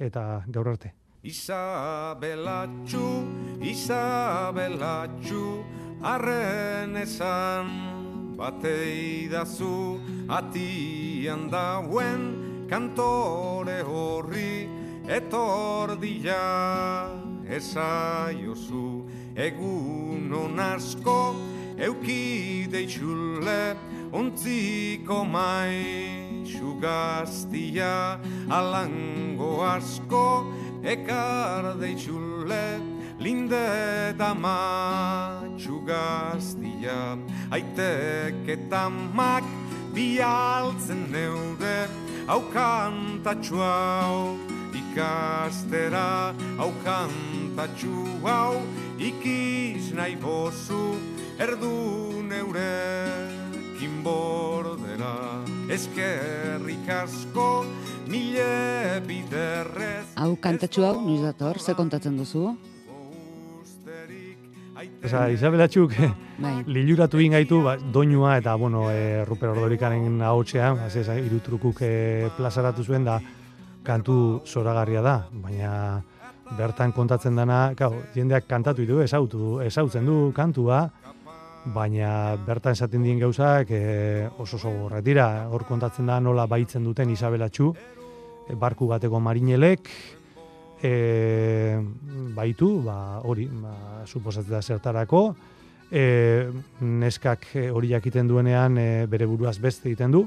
eta 0.00 0.44
gaur 0.48 0.68
arte. 0.72 0.94
Isabelatxu, 1.28 3.04
Isabelatxu, 3.60 5.44
arren 6.00 6.96
esan 6.96 7.68
batei 8.40 9.28
dazu 9.28 10.00
atian 10.32 11.50
dauen 11.52 12.22
kantore 12.70 13.82
horri 13.84 14.64
etordila 15.04 16.40
esaiozu 17.50 19.09
egun 19.46 20.58
asko 20.60 21.34
eukide 21.78 22.82
itxule 22.84 23.76
ontziko 24.12 25.24
mai 25.24 26.44
xugaztia 26.44 28.20
alango 28.58 29.52
asko 29.64 30.26
ekar 30.84 31.78
deitxule 31.80 32.66
linde 33.24 33.66
dama 34.18 34.60
txugaztia 35.56 36.98
aitek 37.56 38.48
eta 38.56 38.84
mak 38.90 39.44
bialtzen 39.94 41.02
neure 41.12 41.78
hau 42.28 42.42
kantatxu 42.54 43.56
hau 43.56 44.36
ikastera 44.80 46.34
hau 46.58 46.72
kantatxu 46.84 47.94
hau 48.24 48.54
ikiz 49.00 49.94
nahi 49.96 50.16
bozu 50.20 50.94
erdu 51.40 52.20
neurekin 52.28 53.94
bordera 54.04 55.14
eskerrik 55.72 56.90
asko 56.98 57.64
mile 58.12 59.00
biderrez 59.08 60.04
Hau 60.20 60.34
kantatxu 60.36 60.84
hau, 60.84 60.98
nuiz 61.00 61.22
dator, 61.24 61.58
ze 61.58 61.72
kontatzen 61.74 62.18
duzu? 62.20 62.52
Osa, 65.04 65.26
Isabel 65.32 65.60
Atxuk, 65.64 65.92
Bai. 66.40 66.52
liluratu 66.76 67.20
ingaitu, 67.20 67.62
ba, 67.64 67.76
doinua 67.76 68.36
eta, 68.40 68.54
bueno, 68.56 68.86
e, 68.92 69.24
Ruper 69.28 69.50
Ordorikaren 69.52 70.20
ahotxean, 70.24 70.76
ba, 70.76 70.88
zez, 70.88 71.08
irutrukuk 71.20 71.80
e, 71.84 72.28
plazaratu 72.36 72.84
zuen 72.84 73.04
da, 73.04 73.18
kantu 73.84 74.40
zoragarria 74.48 75.02
da, 75.04 75.16
baina 75.32 75.72
bertan 76.58 76.92
kontatzen 76.92 77.36
dana, 77.38 77.72
kau, 77.78 77.92
jendeak 78.14 78.48
kantatu 78.50 78.86
du, 78.86 79.00
ezautu, 79.04 79.60
ezautzen 79.64 80.06
du 80.06 80.18
kantua, 80.36 80.84
baina 81.74 82.36
bertan 82.46 82.72
esaten 82.72 83.04
dien 83.04 83.20
gauzak 83.20 83.70
e, 83.70 84.28
oso 84.38 84.56
oso 84.56 85.02
dira, 85.04 85.48
hor 85.50 85.66
kontatzen 85.68 86.06
da 86.08 86.18
nola 86.20 86.46
baitzen 86.46 86.84
duten 86.84 87.10
Isabel 87.10 87.44
Atxu, 87.44 87.70
e, 88.48 88.54
barku 88.54 88.88
bateko 88.88 89.20
marinelek, 89.20 89.90
e, 90.82 90.92
baitu, 92.34 92.72
ba, 92.84 93.20
hori, 93.24 93.46
ba, 93.52 94.04
suposatzen 94.06 94.56
da 94.56 94.62
zertarako, 94.62 95.24
e, 95.90 96.04
neskak 96.80 97.46
hori 97.74 97.92
jakiten 97.92 98.28
duenean 98.30 98.78
e, 98.78 98.90
bere 99.10 99.28
buruaz 99.28 99.58
beste 99.60 99.90
egiten 99.90 100.16
du, 100.16 100.26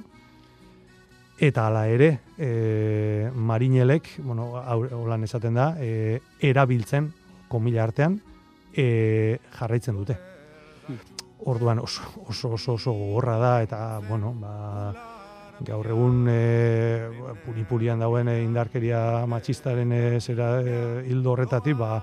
eta 1.43 1.67
hala 1.67 1.87
ere, 1.91 2.19
e, 2.37 3.29
marinelek, 3.35 4.13
bueno, 4.23 4.53
holan 4.55 5.25
esaten 5.27 5.57
da, 5.59 5.73
e, 5.75 6.21
erabiltzen, 6.39 7.09
komila 7.51 7.83
artean, 7.83 8.21
e, 8.71 9.39
jarraitzen 9.57 9.97
dute. 9.99 10.15
Orduan 11.43 11.81
oso 11.83 12.03
oso 12.31 12.53
oso, 12.55 12.77
oso 12.77 12.93
gogorra 12.95 13.35
da 13.37 13.53
eta 13.63 13.79
bueno, 14.07 14.31
ba, 14.39 14.93
gaur 15.59 15.89
egun 15.91 16.27
e, 16.31 17.09
puri-purian 17.43 17.99
dauen 17.99 18.31
e, 18.31 18.39
indarkeria 18.43 19.25
matxistaren 19.27 19.91
e, 19.91 20.03
zera 20.21 20.53
e, 20.61 20.77
hildo 21.11 21.35
horretatik, 21.35 21.75
ba, 21.77 21.99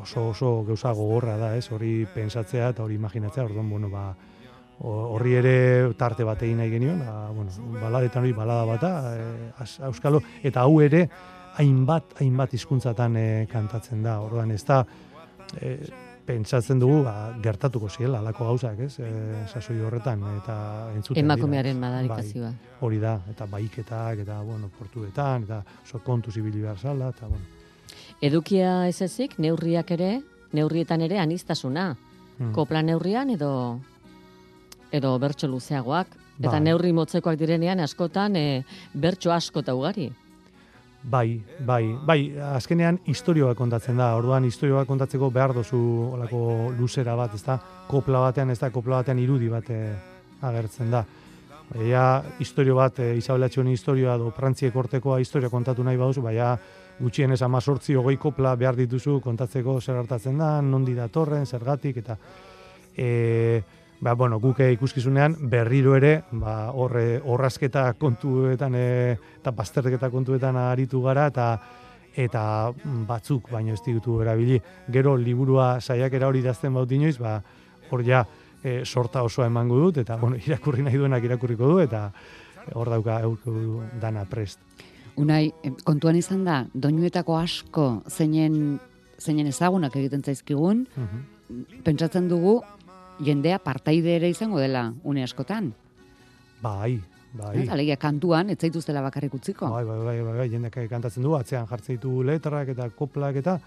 oso 0.00 0.28
oso 0.34 0.52
gauza 0.66 0.90
gogorra 0.92 1.38
da, 1.38 1.54
ez? 1.56 1.70
Hori 1.70 2.04
pensatzea 2.14 2.74
eta 2.74 2.82
hori 2.82 2.98
imaginatzea, 2.98 3.46
orduan, 3.46 3.70
bueno, 3.70 3.88
ba, 3.94 4.10
horri 4.80 5.34
ere 5.36 5.92
tarte 5.98 6.24
bat 6.24 6.42
egin 6.42 6.56
nahi 6.62 6.70
genion, 6.72 6.98
ba, 7.04 7.28
bueno, 7.36 7.50
baladetan 7.80 8.22
hori 8.24 8.32
balada 8.32 8.64
bata, 8.64 8.90
e, 9.16 9.52
az- 9.60 9.80
euskalo, 9.90 10.22
eta 10.42 10.62
hau 10.62 10.80
ere 10.80 11.08
hainbat, 11.58 12.14
hainbat 12.20 12.54
hizkuntzatan 12.54 13.16
e, 13.16 13.46
kantatzen 13.50 14.02
da, 14.02 14.20
orduan 14.24 14.50
ez 14.50 14.64
da, 14.64 14.84
e, 15.60 15.76
pentsatzen 16.24 16.78
dugu 16.78 17.02
ba, 17.04 17.34
gertatuko 17.42 17.88
ziela 17.90 18.20
alako 18.20 18.46
gauzak, 18.52 18.78
ez? 18.86 18.98
E, 19.00 19.10
sasoi 19.52 19.80
horretan 19.80 20.22
eta 20.38 20.56
entzuten 20.94 21.24
Emakumearen 21.24 21.78
madarikazioa. 21.80 22.50
Bai, 22.52 22.76
hori 22.80 22.98
da, 23.02 23.18
eta 23.30 23.46
baiketak, 23.50 24.18
eta, 24.24 24.40
bueno, 24.46 24.70
portuetan, 24.78 25.44
eta 25.48 25.62
oso 25.82 25.98
kontuz 26.06 26.36
ibili 26.36 26.62
behar 26.62 26.78
zala, 26.78 27.10
eta, 27.10 27.26
bueno. 27.26 27.44
Edukia 28.22 28.86
ez 28.88 29.00
ezik, 29.02 29.38
neurriak 29.38 29.90
ere, 29.90 30.20
neurrietan 30.52 31.00
ere 31.00 31.18
anistasuna. 31.18 31.96
mm. 32.38 32.52
Kopla 32.52 32.82
neurrian 32.82 33.30
edo 33.30 33.80
edo 34.92 35.18
bertso 35.18 35.48
luzeagoak. 35.48 36.16
Eta 36.40 36.56
Bai. 36.56 36.60
neurri 36.64 36.92
motzekoak 36.96 37.36
direnean 37.36 37.80
askotan 37.84 38.36
e, 38.36 38.64
bertso 38.94 39.32
asko 39.32 39.60
eta 39.60 39.74
ugari. 39.76 40.08
Bai, 41.02 41.40
bai, 41.64 41.96
bai, 42.04 42.18
azkenean 42.56 42.98
historioa 43.08 43.54
kontatzen 43.56 43.96
da, 43.96 44.10
orduan 44.16 44.44
historioa 44.44 44.84
kontatzeko 44.84 45.30
behar 45.32 45.54
dozu 45.56 45.78
olako 46.12 46.40
luzera 46.76 47.14
bat, 47.16 47.34
ez 47.34 47.42
da, 47.44 47.56
kopla 47.88 48.20
batean, 48.26 48.50
ez 48.52 48.58
da, 48.60 48.68
kopla 48.70 49.00
batean 49.00 49.18
irudi 49.18 49.48
bat 49.48 49.70
eh, 49.72 49.94
agertzen 50.44 50.92
da. 50.92 51.04
Baina 51.70 52.04
historio 52.40 52.76
bat, 52.76 52.98
e, 53.00 53.14
Isabel 53.16 53.48
Atxonen 53.48 53.72
historioa, 53.72 54.18
do 54.20 54.32
Prantziek 54.36 54.76
ortekoa 54.76 55.20
historia 55.20 55.48
kontatu 55.48 55.84
nahi 55.86 55.96
baduzu, 55.96 56.20
baina 56.24 56.52
gutxienez 57.00 57.40
amazortzi 57.42 57.96
hogei 57.96 58.18
kopla 58.20 58.52
behar 58.60 58.76
dituzu 58.76 59.20
kontatzeko 59.24 59.78
zer 59.80 60.02
hartatzen 60.02 60.36
da, 60.36 60.58
nondi 60.60 60.94
datorren, 60.98 61.46
zergatik, 61.46 62.02
eta 62.04 62.18
e, 62.92 63.62
ba, 64.00 64.14
bueno, 64.14 64.40
guk 64.40 64.60
eh, 64.60 64.72
ikuskizunean 64.72 65.36
berriro 65.50 65.94
ere, 65.96 66.22
ba, 66.32 66.70
horre, 66.72 67.20
horrazketa 67.24 67.92
kontuetan 68.00 68.74
e, 68.74 69.16
eta 69.40 69.52
bazterketa 69.52 70.10
kontuetan 70.10 70.56
aritu 70.56 71.02
gara, 71.02 71.26
eta 71.30 71.52
eta 72.20 72.72
batzuk 73.06 73.52
baino 73.52 73.72
ez 73.76 73.82
ditutu 73.84 74.16
erabili. 74.20 74.58
Gero 74.90 75.14
liburua 75.16 75.80
saiakera 75.80 76.26
hori 76.26 76.40
idazten 76.42 76.74
baut 76.74 76.90
inoiz, 76.92 77.16
ba, 77.22 77.36
hor 77.90 78.02
ja 78.04 78.24
e, 78.64 78.84
sorta 78.84 79.22
osoa 79.22 79.46
emango 79.46 79.78
dut, 79.78 80.00
eta 80.02 80.16
bueno, 80.16 80.36
irakurri 80.46 80.82
nahi 80.82 80.98
duenak 80.98 81.24
irakurriko 81.24 81.68
du, 81.70 81.78
eta 81.84 82.08
hor 82.74 82.90
dauka 82.90 83.20
eurko 83.20 83.84
dana 84.00 84.24
prest. 84.28 84.58
Unai, 85.20 85.50
kontuan 85.84 86.16
izan 86.16 86.44
da, 86.44 86.64
doinuetako 86.74 87.36
asko 87.36 88.02
zeinen, 88.08 88.78
zeinen 89.20 89.46
ezagunak 89.50 89.96
egiten 89.96 90.22
zaizkigun, 90.22 90.86
Mhm. 90.96 91.82
pentsatzen 91.84 92.28
dugu 92.28 92.60
jendea 93.24 93.58
partaide 93.58 94.16
ere 94.16 94.28
izango 94.30 94.58
dela 94.60 94.92
une 95.04 95.24
askotan. 95.24 95.72
Bai, 96.60 97.00
bai. 97.32 97.66
Alegia 97.68 97.96
kantuan, 97.96 98.50
ez 98.50 98.58
zaituztela 98.58 99.02
bakarrik 99.04 99.34
utziko. 99.34 99.70
Bai, 99.70 99.84
bai, 99.84 99.98
bai, 99.98 100.16
bai, 100.20 100.38
bai, 100.38 100.48
jendeak 100.52 100.80
kantatzen 100.90 101.24
du, 101.24 101.34
atzean 101.36 101.68
jartzen 101.68 101.96
ditu 101.96 102.22
letrak 102.26 102.74
eta 102.74 102.88
koplak 102.96 103.40
eta 103.40 103.58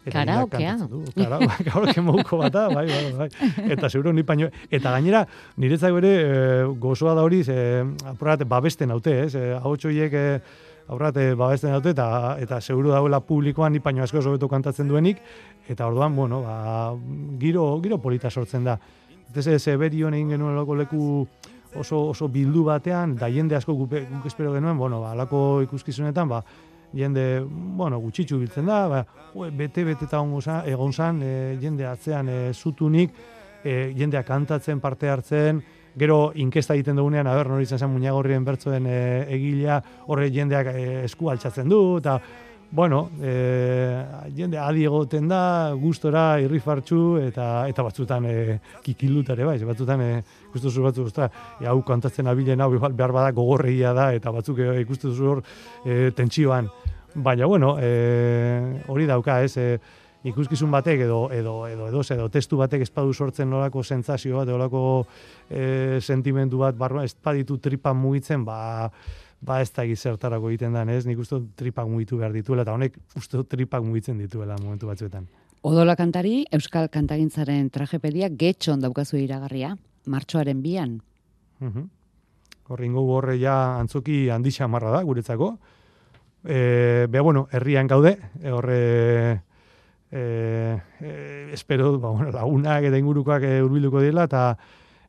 eta 0.00 0.24
Karaokea. 0.24 0.76
Karaoke, 1.66 2.00
moduko 2.00 2.38
bat 2.40 2.54
da, 2.54 2.64
bai, 2.72 2.86
bai, 2.88 3.12
bai. 3.18 3.28
Eta 3.76 3.90
seguro 3.90 4.12
ni 4.12 4.24
paño 4.24 4.48
eta 4.70 4.94
gainera 4.96 5.26
niretzako 5.56 6.00
ere 6.00 6.14
e, 6.16 6.64
gozoa 6.80 7.14
da 7.14 7.22
hori, 7.26 7.42
e, 7.46 7.84
apurat 8.08 8.44
babesten 8.48 8.90
haute, 8.90 9.16
ez? 9.26 9.34
E, 9.34 9.52
Ahotx 9.58 9.90
horiek 9.90 10.16
e, 10.16 10.26
aurrat 10.90 11.20
e, 11.20 11.34
babesten 11.38 11.74
haute 11.76 11.92
eta 11.92 12.38
eta 12.40 12.60
seguro 12.60 12.94
dauela 12.94 13.20
publikoan 13.20 13.72
ni 13.72 13.80
paño 13.80 14.02
asko 14.02 14.24
hobeto 14.24 14.48
kantatzen 14.48 14.88
duenik 14.88 15.20
eta 15.68 15.86
orduan, 15.86 16.16
bueno, 16.16 16.42
ba, 16.42 16.96
giro 17.38 17.78
giro 17.82 17.98
polita 17.98 18.30
sortzen 18.30 18.64
da. 18.64 18.78
Ez 19.34 19.46
ez 19.46 19.68
Eberion 19.68 20.14
egin 20.14 20.34
genuen 20.34 20.56
loko 20.58 20.74
leku 20.74 21.26
oso 21.78 22.00
oso 22.10 22.28
bildu 22.28 22.64
batean, 22.66 23.14
da 23.16 23.28
jende 23.30 23.56
asko 23.56 23.74
guk, 23.78 23.90
guk 23.90 24.26
espero 24.26 24.52
genuen, 24.52 24.76
bueno, 24.78 25.00
ba, 25.00 25.12
alako 25.12 25.62
ikuskizunetan, 25.62 26.28
ba, 26.28 26.40
jende, 26.92 27.44
bueno, 27.46 28.00
gutxitxu 28.02 28.40
biltzen 28.40 28.66
da, 28.66 28.80
ba, 28.90 29.04
ue, 29.34 29.50
bete 29.54 29.84
bete 29.84 30.08
eta 30.08 30.22
egon 30.66 30.92
zan, 30.92 31.22
e, 31.22 31.56
jende 31.60 31.86
atzean 31.86 32.28
e, 32.28 32.38
zutunik, 32.52 33.12
e, 33.62 33.92
jendeak 33.96 34.26
kantatzen, 34.26 34.80
parte 34.80 35.08
hartzen, 35.08 35.62
gero 35.98 36.32
inkesta 36.34 36.74
egiten 36.74 36.96
dugunean, 36.96 37.26
aber, 37.26 37.48
nori 37.48 37.62
izan 37.62 37.78
zen 37.78 37.90
muñagorrien 37.90 38.44
bertzoen 38.44 38.86
e, 38.86 39.26
egilea, 39.36 39.80
horre 40.06 40.30
jendeak 40.30 40.72
e, 40.74 41.04
esku 41.04 41.30
altxatzen 41.30 41.68
du, 41.68 41.98
eta, 41.98 42.18
bueno, 42.72 43.10
e, 43.20 44.04
jende 44.36 44.58
adi 44.58 44.84
egoten 44.86 45.28
da, 45.28 45.72
gustora, 45.74 46.40
irrifartxu, 46.42 47.18
eta 47.24 47.66
eta 47.68 47.82
batzutan 47.82 48.26
e, 48.30 48.34
kikildutare 48.84 49.46
bai, 49.48 49.56
batzutan 49.66 50.04
e, 50.04 50.10
ikustu 50.50 50.84
batzu, 50.84 51.08
ostra, 51.10 51.30
e, 51.58 51.66
hau 51.66 51.80
kantatzen 51.86 52.30
abilen 52.30 52.60
hau 52.60 52.70
behar 52.78 53.12
bada 53.12 53.32
gogorregia 53.34 53.92
da, 53.96 54.12
eta 54.14 54.30
batzuk 54.30 54.62
e, 54.62 54.70
ikustu 54.84 55.14
zu 55.14 55.32
hor 55.32 55.42
e, 55.84 56.12
tentsioan. 56.14 56.70
Baina, 57.14 57.46
bueno, 57.50 57.74
e, 57.82 58.84
hori 58.86 59.06
dauka, 59.10 59.42
ez, 59.42 59.56
e, 59.58 59.80
ikuskizun 60.30 60.70
batek 60.70 61.06
edo 61.06 61.20
edo 61.32 61.54
edo 61.66 61.88
edo 61.88 62.02
edo 62.04 62.28
testu 62.28 62.58
batek 62.60 62.84
espadu 62.84 63.14
sortzen 63.14 63.48
nolako 63.50 63.82
sentsazio 63.82 64.36
bat, 64.36 64.48
nolako 64.48 65.06
e, 65.48 65.98
sentimendu 66.00 66.60
bat 66.60 66.76
barruan 66.76 67.08
ez 67.08 67.14
baditu 67.24 67.56
tripa 67.58 67.94
mugitzen, 67.96 68.44
ba 68.44 68.90
ba 69.40 69.60
ez 69.60 69.70
da 69.72 69.84
zertarako 69.84 70.50
egiten 70.50 70.72
dan, 70.72 70.88
ez? 70.88 71.06
Nik 71.06 71.18
uste 71.18 71.40
tripak 71.56 71.88
mugitu 71.88 72.18
behar 72.20 72.32
dituela 72.32 72.62
eta 72.62 72.72
honek 72.72 72.98
uste 73.16 73.42
tripak 73.44 73.82
mugitzen 73.82 74.18
dituela 74.18 74.56
momentu 74.60 74.86
batzuetan. 74.86 75.26
Odola 75.62 75.96
kantari, 75.96 76.46
Euskal 76.52 76.88
Kantagintzaren 76.88 77.68
tragepedia 77.70 78.30
getxon 78.32 78.80
daukazu 78.80 79.18
iragarria, 79.20 79.74
martxoaren 80.06 80.62
bian. 80.62 81.00
Mhm. 81.60 81.88
Horringo 82.70 83.02
horre 83.16 83.36
ja 83.38 83.78
antzoki 83.80 84.28
handi 84.30 84.50
xamarra 84.50 84.90
da 84.90 85.02
guretzako. 85.02 85.58
E, 86.44 87.06
be, 87.10 87.20
bueno, 87.20 87.48
herrian 87.52 87.86
gaude, 87.86 88.16
e, 88.40 88.50
horre 88.50 89.42
e, 90.10 90.80
e, 91.00 91.50
espero 91.52 91.98
ba, 91.98 92.10
bueno, 92.10 92.30
lagunak 92.32 92.84
eta 92.84 92.98
ingurukoak 92.98 93.44
e, 93.44 93.60
hurbilduko 93.62 94.00
dela 94.00 94.24
eta 94.30 94.56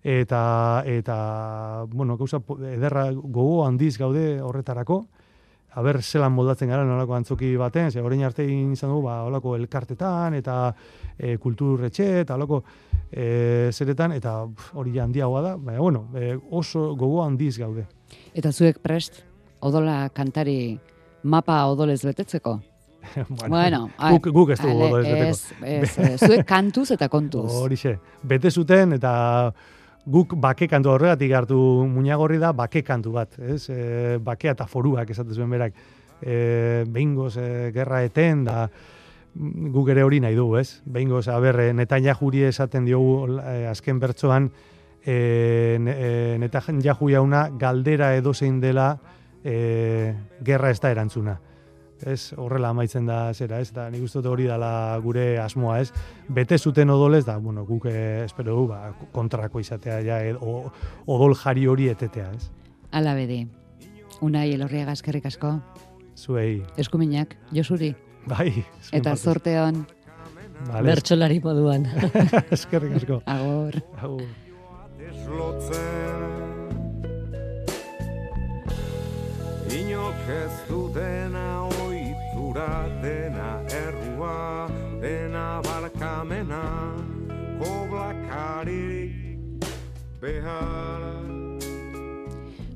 eta 0.03 0.83
eta 0.85 1.85
bueno, 1.89 2.17
gauza 2.17 2.41
ederra 2.73 3.11
gogo 3.11 3.65
handiz 3.65 3.97
gaude 3.97 4.41
horretarako. 4.41 5.05
Aber 5.73 6.01
zelan 6.03 6.33
moldatzen 6.35 6.67
gara 6.67 6.83
nolako 6.83 7.15
antzoki 7.15 7.53
baten, 7.55 7.91
ze 7.91 8.01
orain 8.03 8.23
arte 8.27 8.43
izan 8.43 8.89
dugu 8.89 9.05
ba 9.05 9.21
holako 9.23 9.55
elkartetan 9.55 10.33
eta 10.35 10.73
e, 11.17 11.37
kulturretxe 11.37 12.07
eta 12.25 12.35
holako 12.35 12.63
e, 13.09 13.69
zeretan 13.71 14.11
eta 14.11 14.33
hori 14.73 14.99
handiagoa 14.99 15.41
da, 15.41 15.55
baina 15.55 15.79
bueno, 15.79 16.07
e, 16.13 16.35
oso 16.51 16.89
gogo 16.95 17.23
handiz 17.23 17.57
gaude. 17.57 17.85
Eta 18.35 18.51
zuek 18.51 18.81
prest, 18.83 19.23
odola 19.61 20.09
kantari 20.09 20.77
mapa 21.23 21.65
odolez 21.67 22.03
betetzeko. 22.03 22.59
Bueno, 23.49 23.89
a- 23.97 24.11
guk, 24.11 24.27
guk 24.29 24.51
ez 24.51 24.59
dugu 24.59 24.83
odolez 24.89 25.07
beteko. 25.07 25.23
Ez, 25.23 25.53
ez, 25.63 25.97
ez, 25.97 26.19
zuek 26.19 26.45
kantuz 26.45 26.91
eta 26.91 27.07
kontuz. 27.09 27.47
Horixe, 27.63 27.95
bete 28.23 28.51
zuten 28.51 28.93
eta 28.99 29.13
guk 30.05 30.35
bake 30.41 30.67
kantu 30.67 30.95
horregatik 30.95 31.33
hartu 31.33 31.57
muñagorri 31.87 32.39
da 32.39 32.51
bake 32.53 32.83
kantu 32.83 33.11
bat, 33.11 33.37
ez? 33.39 33.69
E, 33.69 34.17
bakea 34.23 34.55
eta 34.55 34.67
foruak 34.67 35.09
esaten 35.09 35.33
zuen 35.33 35.49
berak. 35.49 35.73
E, 36.21 36.85
behingoz 36.87 37.35
e, 37.37 37.71
gerra 37.73 38.03
eten 38.03 38.45
da 38.45 38.69
guk 39.33 39.89
ere 39.89 40.03
hori 40.03 40.19
nahi 40.19 40.35
dugu, 40.35 40.57
ez? 40.57 40.81
Behingoz, 40.85 41.27
aber, 41.27 41.59
e, 41.59 41.73
Netanyahu-ri 41.73 42.43
esaten 42.49 42.85
diogu 42.85 43.39
e, 43.39 43.67
azken 43.69 43.99
bertsoan 43.99 44.49
e, 45.05 45.13
e, 45.13 46.37
Netanyahu 46.41 47.09
jauna 47.09 47.49
galdera 47.57 48.15
edozein 48.15 48.59
dela 48.61 48.95
e, 49.43 50.13
gerra 50.43 50.69
ez 50.71 50.79
da 50.79 50.91
erantzuna 50.91 51.39
ez 52.07 52.33
horrela 52.37 52.71
amaitzen 52.73 53.05
da 53.05 53.33
zera, 53.33 53.59
ez? 53.59 53.71
Da 53.75 53.89
nik 53.89 54.03
uste 54.05 54.23
hori 54.27 54.47
dala 54.49 54.97
gure 55.03 55.39
asmoa, 55.39 55.79
ez? 55.81 55.91
Bete 56.29 56.57
zuten 56.57 56.89
odolez 56.89 57.23
da, 57.25 57.37
bueno, 57.37 57.65
guk 57.65 57.85
eh, 57.91 58.25
espero 58.25 58.55
du, 58.55 58.67
ba, 58.71 58.93
kontrako 59.11 59.59
izatea 59.59 60.01
ja, 60.05 60.19
ed, 60.25 60.41
o, 60.41 60.71
odol 61.07 61.35
jari 61.35 61.67
hori 61.67 61.89
etetea, 61.91 62.31
ez? 62.35 62.49
Ala 62.91 63.15
bedi. 63.15 63.45
Unai 64.21 64.51
elorriaga 64.53 64.93
eskerrik 64.93 65.25
asko, 65.25 65.55
zuei, 66.17 66.61
eskuminak, 66.77 67.33
josuri, 67.55 67.95
bai 68.29 68.51
eta 68.93 69.15
zorte 69.17 69.55
hon, 69.57 69.85
Vale, 70.67 70.85
Bertsolari 70.91 71.39
moduan. 71.41 71.87
eskerrik 72.55 72.99
asko. 72.99 73.21
Agor. 73.25 73.81
Agur. 73.97 74.27
Inok 79.71 80.29
ez 80.35 80.53
du 80.69 80.81
oitura, 82.51 82.89
dena 83.01 83.63
errua, 83.69 84.67
dena 85.01 85.61
barkamena, 85.63 86.95
koblakarik 87.59 89.13
behar. 90.19 91.01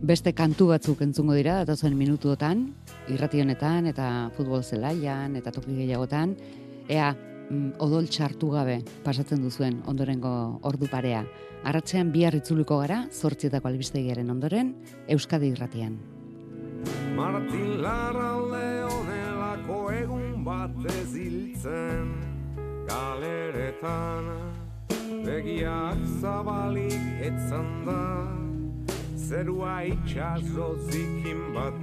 Beste 0.02 0.34
kantu 0.34 0.68
batzuk 0.70 1.02
entzungo 1.02 1.34
dira, 1.34 1.64
datozen 1.66 1.98
minutuotan, 1.98 2.74
irrati 3.10 3.42
honetan 3.42 3.88
eta 3.88 4.30
futbol 4.38 4.64
zelaian 4.64 5.36
eta 5.36 5.52
toki 5.52 5.76
gehiagotan, 5.76 6.36
ea 6.88 7.14
mm, 7.50 7.76
odol 7.80 8.08
txartu 8.08 8.52
gabe 8.52 8.84
pasatzen 9.04 9.42
duzuen 9.42 9.82
ondorengo 9.88 10.60
ordu 10.64 10.88
parea. 10.88 11.26
Arratzean 11.66 12.12
bihar 12.14 12.36
itzuliko 12.36 12.78
gara, 12.80 13.08
zortzietako 13.12 13.68
albistegiaren 13.68 14.30
ondoren, 14.30 14.76
Euskadi 15.10 15.50
irratian. 15.50 15.98
Martin 17.16 17.82
Larralde 17.82 18.75
batez 20.86 21.16
hiltzen 21.16 22.08
Galeretan. 22.88 24.26
Begiak 25.26 25.98
zabalik 26.22 27.06
etzan 27.22 27.86
da 27.86 28.28
Zerua 29.18 29.82
itxaso 29.84 30.76
zikin 30.90 31.42
bat 31.56 31.74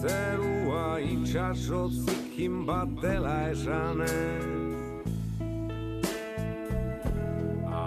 Zerua 0.00 1.00
itxaso 1.00 1.88
zikin 1.88 2.66
bat 2.66 2.88
dela 3.02 3.50
esanez. 3.50 4.48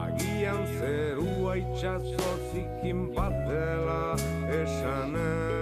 Agian 0.02 0.62
zerua 0.78 1.56
itxaso 1.58 2.32
zikin 2.52 3.10
bat 3.16 3.34
dela 3.50 4.16
esanez 4.62 5.53